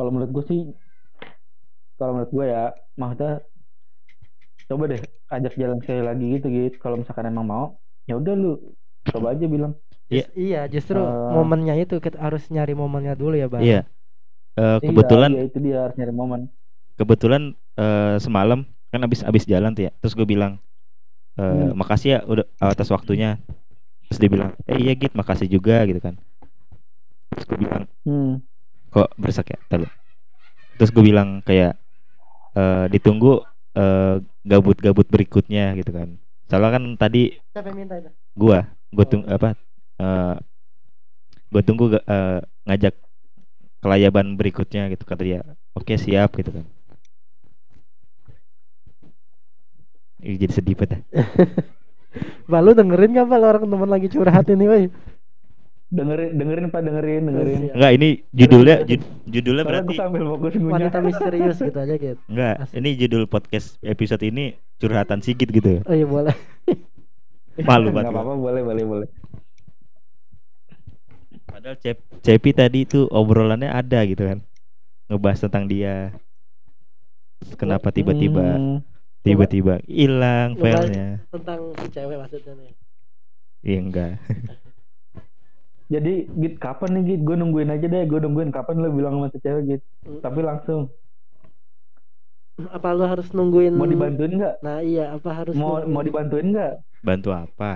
Kalau 0.00 0.08
menurut 0.16 0.32
gue 0.32 0.44
sih, 0.48 0.60
kalau 2.00 2.16
menurut 2.16 2.32
gue 2.32 2.46
ya, 2.48 2.64
maksudnya 2.96 3.44
coba 4.64 4.84
deh 4.88 5.02
ajak 5.28 5.52
jalan 5.60 5.78
sekali 5.84 6.00
lagi 6.00 6.24
gitu 6.40 6.46
gitu. 6.48 6.76
Kalau 6.80 6.96
misalkan 6.96 7.28
emang 7.28 7.44
mau, 7.44 7.64
ya 8.08 8.16
udah 8.16 8.32
lu 8.32 8.56
coba 9.12 9.36
aja 9.36 9.44
bilang. 9.44 9.76
Iya. 10.08 10.24
Just- 10.24 10.32
iya 10.40 10.60
justru 10.72 10.98
Eh. 11.04 11.30
momennya 11.36 11.74
itu 11.76 12.00
kita 12.00 12.16
harus 12.16 12.48
nyari 12.48 12.72
momennya 12.72 13.12
dulu 13.12 13.36
ya 13.36 13.46
bang 13.52 13.62
iya 13.62 13.80
Eh, 14.58 14.78
kebetulan 14.82 15.30
Iya, 15.30 15.38
iya, 15.38 15.48
itu 15.52 15.58
dia 15.62 15.76
harus 15.84 15.94
nyari 16.00 16.12
momen. 16.16 16.40
kebetulan 16.98 17.42
eh, 17.78 18.16
semalam 18.18 18.66
kan 18.90 19.00
abis 19.06 19.20
abis 19.22 19.44
jalan 19.46 19.70
tuh 19.76 19.86
ya 19.86 19.92
terus 20.02 20.16
gue 20.18 20.26
bilang 20.26 20.58
eh, 21.38 21.46
Hmm. 21.46 21.76
makasih 21.78 22.08
ya 22.16 22.20
udah 22.26 22.46
atas 22.58 22.88
waktunya 22.90 23.38
terus 24.10 24.18
dia 24.18 24.30
bilang 24.32 24.50
eh 24.66 24.78
iya 24.82 24.92
git 24.98 25.14
makasih 25.14 25.46
juga 25.46 25.86
gitu 25.86 26.02
kan 26.02 26.18
terus 27.30 27.44
gue 27.46 27.58
bilang 27.62 27.86
Hmm. 28.02 28.42
Kok 28.90 29.08
bersak 29.16 29.54
ya? 29.54 29.58
Ntar 29.70 29.78
lu. 29.86 29.88
terus 30.78 30.90
gue 30.96 31.04
bilang 31.04 31.44
kayak 31.44 31.76
eh, 32.56 32.86
ditunggu 32.90 33.44
eh, 33.76 34.16
gabut-gabut 34.46 35.06
berikutnya 35.06 35.76
gitu 35.78 35.92
kan. 35.92 36.08
Soalnya 36.48 36.70
kan 36.80 36.84
tadi 36.98 37.36
siapa 37.54 37.70
yang 37.70 37.78
minta 37.86 37.94
itu? 38.00 38.10
gua 38.34 38.66
gue 38.90 39.04
tunggu 39.06 39.26
apa 39.30 39.54
eh 40.00 40.36
gue 41.50 41.62
tunggu 41.66 41.84
eh, 41.98 42.40
ngajak 42.66 42.94
kelayaban 43.82 44.36
berikutnya 44.38 44.88
gitu 44.92 45.04
kata 45.04 45.22
dia. 45.22 45.40
Oke 45.74 45.96
siap 45.98 46.36
gitu 46.38 46.50
kan. 46.54 46.64
Ih, 50.20 50.36
jadi 50.36 50.52
sedih 50.52 50.76
banget. 50.76 51.00
lu 52.66 52.72
dengerin 52.74 53.14
gak 53.16 53.28
Bal 53.30 53.44
orang 53.46 53.64
teman 53.64 53.88
lagi 53.88 54.10
curhat 54.10 54.46
ini 54.50 54.66
woi? 54.66 54.84
Dengerin 55.90 56.30
dengerin 56.32 56.66
pak 56.68 56.80
dengerin 56.80 57.22
dengerin. 57.24 57.60
Enggak, 57.72 57.92
ini 57.92 58.08
judulnya 58.30 58.76
jud- 58.84 59.10
judulnya 59.26 59.64
berarti 59.64 59.92
sambil 59.92 60.22
fokus 60.24 60.54
Wanita 60.54 60.98
misterius 61.00 61.58
gitu 61.58 61.74
aja 61.76 61.94
gitu. 61.94 62.20
enggak. 62.26 62.54
Asik. 62.62 62.74
Ini 62.76 62.90
judul 62.96 63.22
podcast 63.26 63.74
episode 63.80 64.22
ini 64.22 64.44
curhatan 64.76 65.18
Sigit 65.18 65.48
gitu. 65.48 65.82
Oh 65.82 65.92
iya 65.92 66.06
boleh. 66.06 66.34
Malu 67.60 67.90
nggak 67.90 68.06
banget. 68.06 68.12
apa-apa 68.14 68.34
boleh 68.36 68.62
boleh 68.62 68.84
boleh 68.86 69.08
Padahal 71.44 71.76
Cep 71.76 71.98
Cepi 72.20 72.50
tadi 72.52 72.78
itu 72.84 73.04
obrolannya 73.06 73.68
ada 73.68 74.00
gitu 74.04 74.22
kan. 74.24 74.38
Ngebahas 75.06 75.42
tentang 75.42 75.66
dia. 75.66 76.14
Kenapa 77.56 77.90
tiba-tiba 77.90 78.54
Hmm, 78.54 78.78
tiba-tiba 79.20 79.82
hilang 79.84 80.54
Coba- 80.54 80.86
filenya? 80.86 81.08
Tentang 81.26 81.60
si 81.74 81.86
cewek 81.90 82.16
maksudnya 82.16 82.52
nih. 82.54 82.72
Iya 83.60 83.78
enggak. 83.82 84.12
jadi 85.94 86.10
git 86.40 86.54
kapan 86.64 86.88
nih 86.94 87.02
git 87.08 87.20
gue 87.26 87.36
nungguin 87.40 87.70
aja 87.74 87.86
deh 87.92 88.02
gue 88.10 88.18
nungguin 88.24 88.50
kapan 88.56 88.74
lo 88.82 88.88
bilang 88.98 89.14
sama 89.18 89.26
tuh 89.34 89.40
cewek 89.44 89.62
git 89.70 89.82
Mm. 90.06 90.20
tapi 90.24 90.40
langsung 90.48 90.80
Apa 92.76 92.88
lu 92.96 93.04
harus 93.12 93.28
nungguin 93.36 93.72
mau 93.78 93.88
dibantuin 93.92 94.32
nggak 94.38 94.54
Nah 94.64 94.76
iya 94.90 95.02
apa 95.16 95.30
harus 95.38 95.56
mau 95.58 95.66
nungguin? 95.66 95.92
mau 95.94 96.02
dibantuin 96.06 96.46
nggak 96.52 96.72
Bantu 97.06 97.28
apa? 97.32 97.70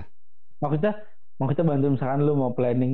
maksudnya 0.62 0.92
maksudnya 1.38 1.66
bantuin 1.70 1.92
misalkan 1.96 2.20
lu 2.26 2.32
mau 2.42 2.52
planning 2.58 2.92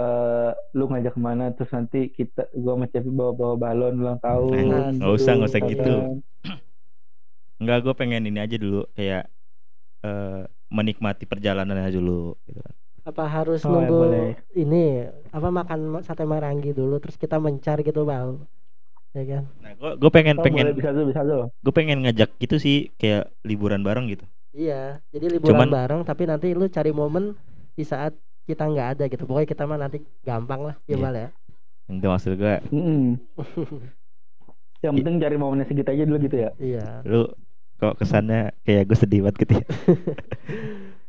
eh 0.00 0.50
lu 0.78 0.82
ngajak 0.90 1.12
ke 1.16 1.20
mana 1.28 1.44
terus 1.56 1.70
nanti 1.76 1.98
kita 2.18 2.40
gua 2.62 2.72
sama 2.76 2.86
Cepi 2.92 3.10
bawa 3.18 3.32
bawa 3.40 3.54
balon 3.64 3.94
ulang 4.02 4.18
tahun 4.26 4.56
Nah, 4.70 4.86
nggak 4.96 5.12
usah, 5.16 5.32
nggak 5.36 5.50
usah 5.50 5.62
gitu. 5.72 5.90
Enggak, 7.60 7.76
gue 7.84 7.94
pengen 8.00 8.22
ini 8.28 8.38
aja 8.44 8.56
dulu 8.64 8.76
kayak 8.96 9.22
eh 10.06 10.42
menikmati 10.76 11.24
perjalanan 11.32 11.78
aja 11.80 11.90
dulu 11.98 12.12
gitu. 12.48 12.60
Apa 13.08 13.22
harus 13.26 13.60
Oh, 13.64 13.68
ya, 13.68 13.72
nunggu 13.72 13.94
boleh. 13.96 14.28
ini 14.56 14.76
apa 15.32 15.48
makan 15.48 15.80
sate 16.06 16.24
marangi 16.28 16.70
dulu 16.76 17.00
terus 17.02 17.16
kita 17.16 17.36
mencar 17.40 17.76
gitu 17.80 18.04
bal 18.04 18.28
ya 19.16 19.22
kan 19.26 19.42
Nah, 19.62 19.72
gue 19.74 19.90
gue 19.98 20.10
pengen 20.14 20.36
Oh, 20.38 20.44
pengen 20.44 20.64
boleh, 20.70 20.76
bisa 20.78 20.90
tuh 20.94 21.04
bisa 21.10 21.20
tuh 21.26 21.42
gue 21.64 21.72
pengen 21.74 21.98
ngajak 22.04 22.30
gitu 22.42 22.56
sih 22.60 22.76
kayak 23.00 23.30
liburan 23.44 23.82
bareng 23.82 24.06
gitu. 24.12 24.24
iya 24.54 24.98
jadi 25.14 25.26
liburan 25.38 25.52
Cuman- 25.56 25.72
bareng 25.72 26.00
tapi 26.06 26.22
nanti 26.30 26.46
lu 26.54 26.66
cari 26.70 26.90
momen 26.94 27.24
di 27.78 27.84
saat 27.86 28.12
kita 28.48 28.66
nggak 28.66 28.88
ada 28.98 29.04
gitu 29.06 29.22
pokoknya 29.28 29.48
kita 29.48 29.62
mah 29.70 29.78
nanti 29.78 29.98
gampang 30.26 30.60
lah 30.68 30.74
ya 30.90 30.96
Iya. 30.98 31.02
bal 31.04 31.14
ya 31.16 31.28
Itu 31.90 32.06
maksud 32.06 32.32
gue 32.38 32.54
Mm-mm. 32.70 33.02
yang 34.84 34.94
penting 34.96 35.16
cari 35.20 35.36
momennya 35.36 35.66
segitu 35.68 35.90
aja 35.92 36.04
dulu 36.08 36.18
gitu 36.24 36.36
ya 36.40 36.50
iya 36.56 36.84
lu 37.04 37.28
kok 37.80 37.94
kesannya 38.00 38.38
kayak 38.64 38.82
gue 38.88 38.96
sedih 39.02 39.20
banget 39.24 39.36
gitu 39.42 39.52
ya. 39.60 39.64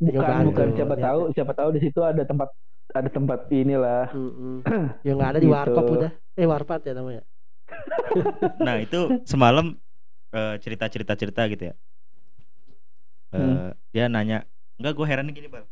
bukan 0.00 0.36
bukan 0.46 0.68
siapa 0.76 0.94
ya. 0.96 1.02
tahu 1.04 1.20
siapa 1.34 1.52
tahu 1.58 1.68
di 1.76 1.80
situ 1.84 2.00
ada 2.02 2.22
tempat 2.26 2.48
ada 2.92 3.08
tempat 3.08 3.38
inilah 3.52 4.10
Mm-mm. 4.12 4.66
yang 5.06 5.14
nggak 5.18 5.30
ada 5.36 5.40
di 5.42 5.48
Gitu. 5.48 5.54
warkop 5.54 5.86
udah 5.96 6.10
eh 6.38 6.46
warpat 6.48 6.80
ya 6.88 6.92
namanya 6.98 7.22
Nah 8.64 8.76
itu 8.84 8.96
semalam 9.30 9.66
eh, 10.36 10.54
cerita-cerita 10.64 11.14
cerita 11.20 11.42
gitu 11.52 11.64
ya. 11.72 11.74
Eh, 13.32 13.38
Hmm. 13.38 13.56
Dia 13.92 14.04
nanya, 14.12 14.36
enggak 14.78 14.92
gue 14.96 15.06
heran 15.10 15.28
gini 15.36 15.48
bang. 15.54 15.66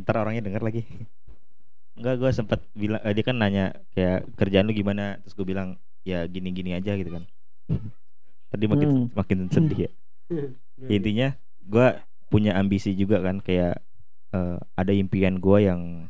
Ntar 0.00 0.14
orangnya 0.22 0.42
denger 0.46 0.62
lagi. 0.66 0.80
Enggak 1.98 2.14
gue 2.22 2.30
sempet 2.38 2.60
bilang, 2.82 3.00
eh, 3.06 3.12
dia 3.16 3.24
kan 3.28 3.36
nanya 3.42 3.64
kayak 3.94 4.18
kerjaan 4.38 4.66
lu 4.68 4.74
gimana, 4.80 5.02
terus 5.22 5.34
gue 5.38 5.46
bilang 5.52 5.68
ya 6.06 6.18
gini-gini 6.34 6.70
aja 6.78 6.92
gitu 7.00 7.10
kan. 7.16 7.24
Tadi 8.48 8.64
makin 8.64 8.88
Hmm. 8.88 9.06
makin 9.12 9.38
sedih 9.52 9.78
ya. 9.88 9.90
Intinya 10.88 11.28
gue 11.60 11.86
punya 12.28 12.56
ambisi 12.56 12.92
juga 12.96 13.20
kan 13.20 13.40
kayak 13.44 13.80
eh, 14.32 14.58
ada 14.76 14.92
impian 14.92 15.40
gue 15.40 15.58
yang 15.64 16.08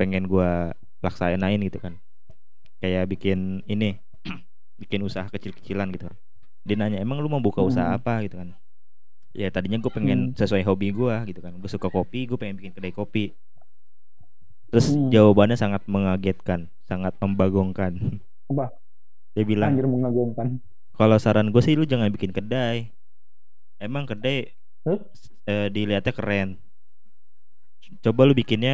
pengen 0.00 0.28
gue 0.28 0.72
laksanain 1.04 1.60
gitu 1.64 1.78
kan. 1.80 1.96
Kayak 2.78 3.10
bikin 3.10 3.64
ini, 3.66 3.98
bikin 4.82 5.00
usaha 5.04 5.26
kecil-kecilan 5.28 5.90
gitu. 5.96 6.08
Dia 6.68 6.76
nanya 6.76 7.00
emang 7.00 7.20
lu 7.24 7.28
mau 7.32 7.40
buka 7.40 7.64
usaha 7.64 7.88
Hmm. 7.92 7.98
apa 8.00 8.24
gitu 8.28 8.36
kan? 8.40 8.52
Ya 9.36 9.48
tadinya 9.52 9.78
gue 9.80 9.92
pengen 9.92 10.32
Hmm. 10.32 10.36
sesuai 10.36 10.64
hobi 10.64 10.92
gue 10.92 11.14
gitu 11.32 11.40
kan. 11.40 11.52
Gue 11.56 11.70
suka 11.70 11.88
kopi, 11.88 12.28
gue 12.28 12.36
pengen 12.40 12.56
bikin 12.60 12.72
kedai 12.76 12.92
kopi. 12.92 13.32
Terus 14.68 14.92
Hmm. 14.92 15.08
jawabannya 15.08 15.56
sangat 15.56 15.82
mengagetkan, 15.88 16.68
sangat 16.84 17.16
membagongkan. 17.20 18.20
Apa? 18.52 18.72
Dia 19.32 19.44
bilang 19.48 19.72
anjir 19.72 19.86
mengagumkan 19.88 20.60
kalau 20.98 21.16
saran 21.24 21.48
gue 21.52 21.62
sih 21.66 21.74
lu 21.78 21.84
jangan 21.92 22.08
bikin 22.14 22.32
kedai. 22.36 22.78
Emang 23.84 24.04
kedai 24.10 24.36
Huh? 24.86 24.98
eh, 25.50 25.68
dilihatnya 25.74 26.12
keren. 26.18 26.48
Coba 28.04 28.20
lu 28.28 28.32
bikinnya 28.40 28.72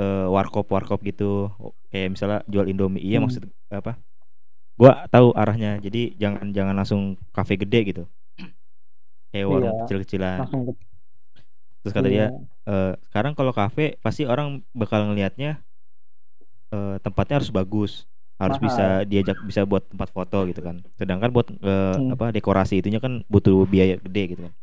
eh, 0.00 0.26
warkop 0.34 0.66
warkop 0.74 1.00
gitu. 1.08 1.50
Kayak 1.90 2.08
misalnya 2.14 2.38
jual 2.52 2.66
Indomie. 2.70 3.02
Iya 3.04 3.16
Hmm. 3.18 3.24
maksud 3.24 3.42
apa? 3.72 3.92
Gua 4.80 4.92
tahu 5.12 5.28
arahnya. 5.40 5.70
Jadi 5.84 5.98
jangan 6.22 6.46
jangan 6.56 6.74
langsung 6.78 7.02
kafe 7.36 7.54
gede 7.62 7.78
gitu. 7.90 8.02
Kayak 9.32 9.46
warung 9.52 9.72
Iya. 9.76 9.80
kecil-kecilan. 9.84 10.38
Terus 11.80 11.92
kata 11.96 12.08
dia, 12.10 12.26
Iya. 12.28 12.28
eh, 12.68 12.92
sekarang 13.08 13.32
kalau 13.38 13.52
kafe 13.54 13.96
pasti 14.04 14.22
orang 14.28 14.60
bakal 14.74 15.00
ngelihatnya 15.08 15.62
eh, 16.74 16.96
tempatnya 17.04 17.34
harus 17.40 17.52
bagus, 17.52 17.92
harus 18.38 18.58
Mahal. 18.58 18.66
bisa 18.70 18.84
diajak 19.10 19.36
bisa 19.42 19.62
buat 19.66 19.82
tempat 19.90 20.08
foto 20.14 20.46
gitu 20.50 20.60
kan. 20.62 20.76
Sedangkan 20.98 21.30
buat 21.34 21.46
eh, 21.50 21.94
Hmm. 21.98 22.14
apa 22.14 22.30
dekorasi 22.34 22.78
itunya 22.82 23.02
kan 23.02 23.22
butuh 23.26 23.66
biaya 23.66 23.98
gede 23.98 24.22
gitu 24.34 24.42
kan. 24.50 24.54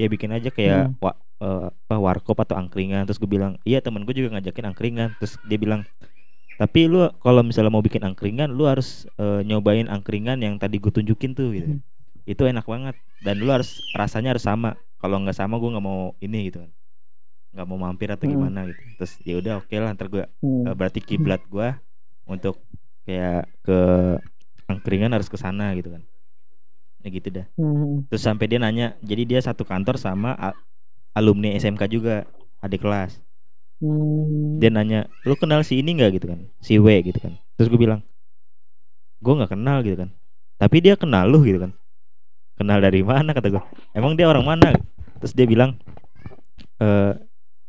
Ya 0.00 0.06
bikin 0.08 0.30
aja 0.32 0.48
kayak 0.48 0.94
Hmm. 0.94 1.02
wa, 1.04 1.12
eh, 1.42 1.66
apa 1.70 1.96
warkop 2.00 2.38
atau 2.44 2.56
angkringan. 2.56 3.04
Terus 3.06 3.18
gue 3.20 3.30
bilang, 3.30 3.58
iya 3.68 3.78
temen 3.84 4.02
gue 4.06 4.14
juga 4.16 4.38
ngajakin 4.38 4.66
angkringan. 4.72 5.08
Terus 5.20 5.36
dia 5.44 5.58
bilang, 5.60 5.84
tapi 6.56 6.86
lu 6.86 7.08
kalau 7.24 7.42
misalnya 7.42 7.72
mau 7.74 7.82
bikin 7.84 8.02
angkringan, 8.06 8.50
lu 8.54 8.64
harus 8.70 9.04
eh, 9.18 9.40
nyobain 9.46 9.88
angkringan 9.90 10.38
yang 10.44 10.56
tadi 10.62 10.78
gue 10.78 10.92
tunjukin 10.94 11.32
tuh 11.36 11.52
gitu. 11.56 11.68
Hmm. 11.78 11.82
Itu 12.28 12.46
enak 12.46 12.66
banget 12.68 12.96
dan 13.20 13.42
lu 13.42 13.50
harus 13.52 13.82
rasanya 13.94 14.36
harus 14.36 14.44
sama. 14.46 14.78
Kalau 15.02 15.18
nggak 15.22 15.34
sama 15.36 15.58
gue 15.58 15.70
nggak 15.72 15.84
mau 15.86 16.14
ini 16.22 16.48
gitu 16.52 16.62
kan 16.64 16.72
nggak 17.52 17.66
mau 17.68 17.78
mampir 17.80 18.08
atau 18.08 18.24
Hmm. 18.24 18.32
gimana 18.32 18.64
gitu 18.68 18.80
terus 18.96 19.12
ya 19.28 19.34
udah 19.36 19.52
oke 19.60 19.74
lah 19.76 19.92
ntar 19.96 20.08
gue 20.08 20.24
Hmm. 20.42 20.64
Eh, 20.66 20.74
berarti 20.78 21.00
kiblat 21.02 21.42
gua 21.50 21.82
untuk 22.24 22.62
kayak 23.06 23.50
ke 23.66 23.78
angkringan 24.70 25.12
harus 25.12 25.28
ke 25.28 25.36
sana 25.38 25.74
gitu 25.74 25.92
kan. 25.92 26.02
Ya 27.02 27.08
gitu 27.10 27.28
dah. 27.34 27.46
Hmm. 27.58 28.06
terus 28.06 28.22
sampai 28.22 28.46
dia 28.46 28.62
nanya 28.62 28.94
jadi 29.02 29.26
dia 29.26 29.40
satu 29.42 29.66
kantor 29.66 29.98
sama 29.98 30.38
alumni 31.18 31.50
SMK 31.58 31.82
juga 31.90 32.24
adik 32.62 32.82
kelas. 32.82 33.18
Hmm. 33.82 34.62
dia 34.62 34.70
nanya 34.70 35.10
lu 35.26 35.34
kenal 35.34 35.66
si 35.66 35.82
ini 35.82 35.98
nggak? 35.98 36.10
Gitu 36.22 36.26
kan. 36.30 36.40
Si 36.62 36.78
W 36.78 36.86
gitu 37.02 37.18
kan. 37.18 37.34
Terus 37.58 37.68
gue 37.68 37.80
bilang 37.80 38.00
gue 39.18 39.32
nggak 39.34 39.50
kenal 39.50 39.82
gitu 39.82 40.06
kan. 40.06 40.10
Tapi 40.62 40.76
dia 40.78 40.94
kenal 40.94 41.26
lu 41.26 41.42
gitu 41.42 41.58
kan. 41.58 41.72
Kenal 42.54 42.78
dari 42.78 43.02
mana? 43.02 43.34
kata 43.34 43.50
gue 43.50 43.62
emang 43.98 44.14
dia 44.14 44.30
orang 44.30 44.46
mana? 44.46 44.70
Terus 45.18 45.34
dia 45.34 45.46
bilang 45.50 45.74
eh 46.78 47.18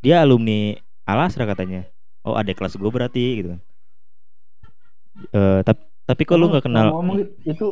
dia 0.05 0.21
alumni 0.21 0.77
Alasra 1.09 1.49
katanya. 1.49 1.89
Oh 2.21 2.37
adik 2.37 2.61
kelas 2.61 2.77
gue 2.77 2.91
berarti 2.93 3.41
gitu 3.41 3.57
kan 3.57 3.61
eh 5.31 5.59
tapi 5.61 5.81
tapi 6.03 6.21
kok 6.27 6.35
lu 6.35 6.51
nggak 6.51 6.65
kenal? 6.67 6.87
ngomong 6.91 7.17
itu 7.47 7.65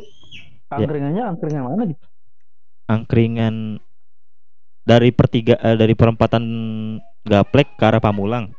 angkringannya 0.71 1.23
angkringan 1.25 1.63
mana 1.67 1.83
gitu 1.89 2.05
angkringan 2.87 3.55
dari 4.81 5.09
pertiga 5.13 5.55
eh, 5.61 5.77
dari 5.77 5.93
perempatan 5.93 6.43
Gaplek 7.21 7.77
ke 7.77 7.83
arah 7.85 8.01
Pamulang 8.01 8.49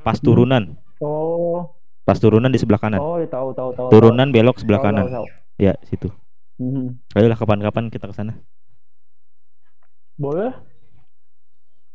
pas 0.00 0.16
Hmm. 0.16 0.24
turunan. 0.24 0.62
Oh. 1.04 1.68
Pas 2.08 2.16
turunan 2.16 2.48
di 2.48 2.56
sebelah 2.56 2.80
kanan. 2.80 2.96
Oh 3.04 3.20
iya, 3.20 3.28
tahu 3.28 3.52
tahu 3.52 3.76
tahu 3.76 3.88
turunan 3.92 4.32
belok 4.32 4.56
sebelah 4.56 4.80
tahu, 4.80 4.86
kanan. 4.88 5.04
tahu, 5.04 5.12
tahu. 5.12 5.26
ya 5.60 5.76
situ. 5.84 6.08
Hmm. 6.56 6.96
ayolah 7.12 7.36
kapan-kapan 7.36 7.92
kita 7.92 8.08
ke 8.08 8.14
sana. 8.16 8.40
Boleh? 10.16 10.56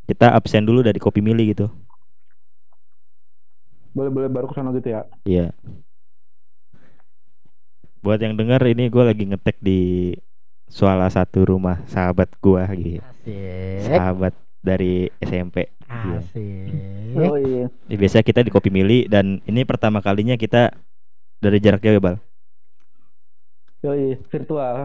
Kita 0.05 0.35
absen 0.37 0.63
dulu 0.63 0.85
dari 0.85 1.01
kopi 1.01 1.19
mili 1.25 1.49
gitu. 1.55 1.65
Boleh 3.93 4.11
boleh 4.13 4.29
baru 4.29 4.45
ke 4.49 4.53
sana 4.53 4.69
gitu 4.77 4.89
ya? 4.93 5.01
Iya 5.25 5.49
buat 8.03 8.19
yang 8.19 8.35
dengar 8.35 8.59
ini 8.67 8.91
gue 8.91 9.03
lagi 9.03 9.23
ngetek 9.23 9.57
di 9.63 10.11
salah 10.67 11.07
satu 11.07 11.47
rumah 11.47 11.79
sahabat 11.87 12.27
gua 12.43 12.67
gitu. 12.75 12.99
Asik. 12.99 13.87
Sahabat 13.87 14.33
dari 14.59 15.07
SMP 15.21 15.71
Iya. 15.87 16.19
asik. 16.19 16.67
Oh 17.15 17.37
iya. 17.37 17.65
Ya, 17.87 17.95
biasanya 17.95 18.25
kita 18.25 18.41
di 18.41 18.51
kopi 18.51 18.67
mili 18.67 19.05
dan 19.07 19.39
ini 19.45 19.63
pertama 19.63 20.01
kalinya 20.01 20.33
kita 20.35 20.73
dari 21.39 21.61
jarak 21.61 21.79
jauh 21.79 21.95
ya 21.95 22.01
bal. 22.01 22.15
Oh 23.83 23.95
iya 23.95 24.17
virtual. 24.27 24.75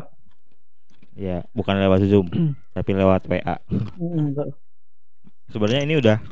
Ya 1.18 1.42
bukan 1.50 1.74
lewat 1.74 2.06
zoom 2.06 2.30
tapi 2.76 2.90
lewat 2.94 3.26
WA 3.26 3.56
Hmm. 3.98 4.30
sebenarnya 5.50 5.82
ini 5.82 5.98
udah 5.98 6.22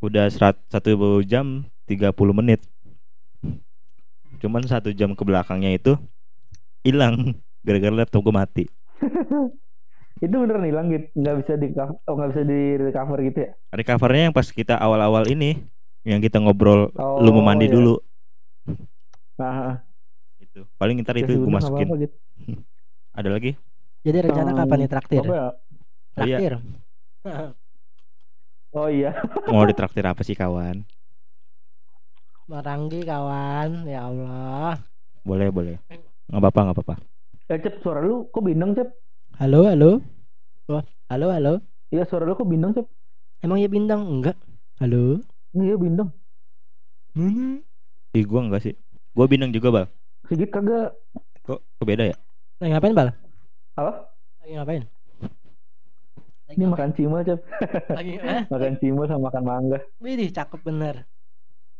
udah 0.00 0.26
serat, 0.32 0.56
satu 0.66 1.20
jam 1.22 1.68
30 1.86 2.10
menit 2.32 2.64
cuman 4.38 4.62
satu 4.70 4.94
jam 4.94 5.12
ke 5.18 5.22
belakangnya 5.26 5.74
itu 5.74 5.98
hilang 6.86 7.36
gara-gara 7.66 7.94
laptop 8.04 8.20
gue 8.26 8.34
mati 8.34 8.64
Itu 10.24 10.34
beneran 10.36 10.64
hilang 10.68 10.86
gitu, 10.92 11.06
nggak 11.16 11.36
bisa 11.40 11.52
di 11.56 11.66
oh 11.78 12.14
nggak 12.16 12.30
bisa 12.32 12.42
di 12.44 12.60
recover 12.76 13.18
gitu 13.24 13.38
ya? 13.46 13.50
Recovernya 13.70 14.22
yang 14.28 14.34
pas 14.36 14.48
kita 14.50 14.74
awal-awal 14.76 15.24
ini 15.30 15.62
yang 16.04 16.20
kita 16.20 16.42
ngobrol 16.42 16.90
Oh, 16.98 17.22
lu 17.22 17.30
mau 17.32 17.44
mandi 17.44 17.66
iya. 17.68 17.74
dulu 17.76 18.00
Nah, 19.38 19.82
itu. 20.40 20.60
Paling 20.80 20.96
ntar 21.04 21.16
ya 21.16 21.24
itu 21.28 21.32
gue 21.38 21.50
masukin. 21.52 21.86
apa-apa 21.86 22.02
gitu. 22.04 22.16
Ada 23.18 23.28
lagi? 23.30 23.50
Jadi 24.04 24.18
rencana 24.26 24.52
kapan 24.56 24.76
nih 24.84 24.88
traktir? 24.92 25.20
Apa 25.24 25.34
ya? 25.36 25.46
Traktir. 26.16 26.52
Oh 28.72 28.88
iya. 28.88 29.10
Mau 29.50 29.64
ditraktir 29.70 30.04
apa 30.06 30.22
sih 30.26 30.36
kawan? 30.38 30.76
Maranggi 32.50 33.06
kawan, 33.06 33.86
ya 33.86 34.10
Allah. 34.10 34.74
Boleh, 35.22 35.54
boleh. 35.54 35.78
Nggak 36.26 36.40
apa-apa, 36.42 36.60
nggak 36.66 36.76
apa-apa. 36.82 36.94
Eh 37.46 37.58
Cep, 37.62 37.78
suara 37.78 38.02
lu 38.02 38.26
kok 38.34 38.42
bindeng 38.42 38.74
Cep? 38.74 38.90
Halo, 39.38 39.70
halo. 39.70 40.02
Wah, 40.66 40.82
halo, 41.14 41.30
halo. 41.30 41.62
Iya 41.94 42.02
suara 42.10 42.26
lu 42.26 42.34
kok 42.34 42.50
bindeng 42.50 42.74
Cep? 42.74 42.90
Emang 43.46 43.62
ya 43.62 43.70
bintang? 43.70 44.02
Enggak. 44.02 44.34
Halo. 44.82 45.22
Iya 45.54 45.78
bindeng. 45.78 46.10
Ih, 48.18 48.26
gua 48.26 48.42
enggak 48.42 48.66
sih. 48.66 48.74
Gua 49.14 49.30
bintang 49.30 49.54
juga, 49.54 49.70
Bal. 49.70 49.86
Sigit 50.26 50.50
kagak. 50.50 50.90
Kok 51.46 51.62
kebeda 51.78 52.10
ya? 52.10 52.16
Lagi 52.58 52.74
ngapain, 52.74 52.98
Bal? 52.98 53.08
Apa? 53.78 54.10
Lagi 54.42 54.52
ngapain? 54.58 54.82
Lagi 56.50 56.58
Ini 56.58 56.66
ngapain? 56.66 56.70
makan 56.74 56.90
cimol 56.98 57.22
Cep. 57.22 57.38
Lagi 57.94 58.18
eh? 58.18 58.42
Makan 58.50 58.74
cimol 58.82 59.06
sama 59.06 59.30
makan 59.30 59.42
mangga. 59.46 59.78
Widih, 60.02 60.34
cakep 60.34 60.66
bener. 60.66 61.06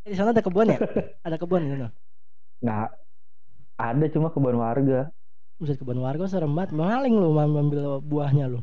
Eh, 0.05 0.09
Di 0.11 0.15
sana 0.17 0.29
ada 0.33 0.43
kebun 0.45 0.67
ya? 0.73 0.77
ada 1.27 1.35
kebun 1.41 1.61
di 1.65 1.69
sana. 1.73 1.87
Nggak 2.61 2.87
ada 3.81 4.05
cuma 4.13 4.27
kebun 4.33 4.57
warga. 4.61 4.99
Buset 5.59 5.77
kebun 5.81 5.99
warga 6.05 6.25
serem 6.31 6.51
banget. 6.57 6.71
Maling 6.81 7.15
lu 7.21 7.29
mam- 7.37 7.57
ambil 7.61 7.81
buahnya 8.09 8.45
lu. 8.53 8.59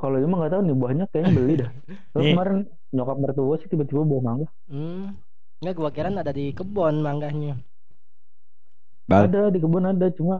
Kalau 0.00 0.16
itu 0.20 0.28
mah 0.28 0.38
nggak 0.44 0.52
tahu 0.52 0.62
nih 0.68 0.76
buahnya 0.76 1.04
kayaknya 1.10 1.30
beli 1.38 1.54
dah. 1.62 1.70
Terus 2.12 2.24
Nih. 2.24 2.32
kemarin 2.36 2.56
nyokap 2.94 3.16
mertua 3.22 3.54
sih 3.60 3.68
tiba-tiba 3.72 4.02
bawa 4.04 4.22
mangga. 4.28 4.46
Hmm. 4.68 5.16
Enggak 5.60 5.74
gua 5.80 5.90
kira 5.96 6.08
ada 6.12 6.32
di 6.36 6.44
kebun 6.52 6.94
mangganya. 7.00 7.54
Bal. 9.08 9.24
Ada 9.28 9.40
di 9.52 9.58
kebun 9.60 9.84
ada 9.88 10.06
cuma 10.12 10.34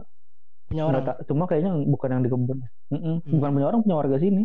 Punya 0.69 0.83
orang. 0.89 1.03
ta- 1.05 1.19
cuma 1.29 1.43
kayaknya 1.49 1.71
bukan 1.93 2.09
yang 2.13 2.21
di 2.25 2.29
kebun. 2.33 2.57
Mm-mm. 2.93 3.15
Hmm. 3.25 3.33
Bukan 3.37 3.49
punya 3.53 3.67
orang 3.69 3.81
punya 3.85 3.97
warga 4.01 4.17
sini. 4.21 4.41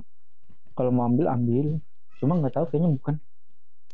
Kalau 0.77 0.91
mau 0.97 1.05
ambil 1.09 1.27
ambil. 1.37 1.67
Cuma 2.21 2.33
nggak 2.41 2.53
tahu 2.57 2.65
kayaknya 2.73 2.91
bukan. 2.97 3.15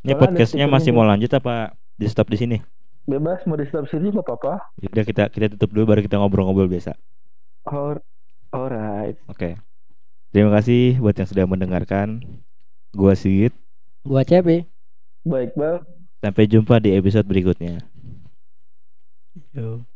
Ini 0.06 0.14
podcastnya 0.14 0.70
masih 0.70 0.94
mau 0.94 1.02
lanjut 1.02 1.26
apa 1.34 1.74
di 1.98 2.06
stop 2.06 2.30
di 2.30 2.38
sini? 2.38 2.56
Bebas 3.10 3.42
mau 3.42 3.58
di 3.58 3.66
stop 3.66 3.90
sini 3.90 4.14
nggak 4.14 4.22
apa-apa. 4.22 4.70
Udah 4.78 5.02
kita 5.02 5.26
kita 5.34 5.58
tutup 5.58 5.74
dulu 5.74 5.90
baru 5.90 6.00
kita 6.06 6.22
ngobrol-ngobrol 6.22 6.70
biasa. 6.70 6.94
Or, 7.66 7.98
alright. 8.54 9.18
Oke. 9.26 9.58
Terima 10.30 10.54
kasih 10.54 11.02
buat 11.02 11.18
yang 11.18 11.26
sudah 11.26 11.50
mendengarkan. 11.50 12.22
Gua 12.94 13.18
Sigit. 13.18 13.50
Gua 14.06 14.22
CP. 14.22 14.70
Baik 15.26 15.58
bang. 15.58 15.82
Sampai 16.22 16.46
jumpa 16.46 16.78
di 16.78 16.94
episode 16.94 17.26
berikutnya. 17.26 17.82
Yo. 19.58 19.90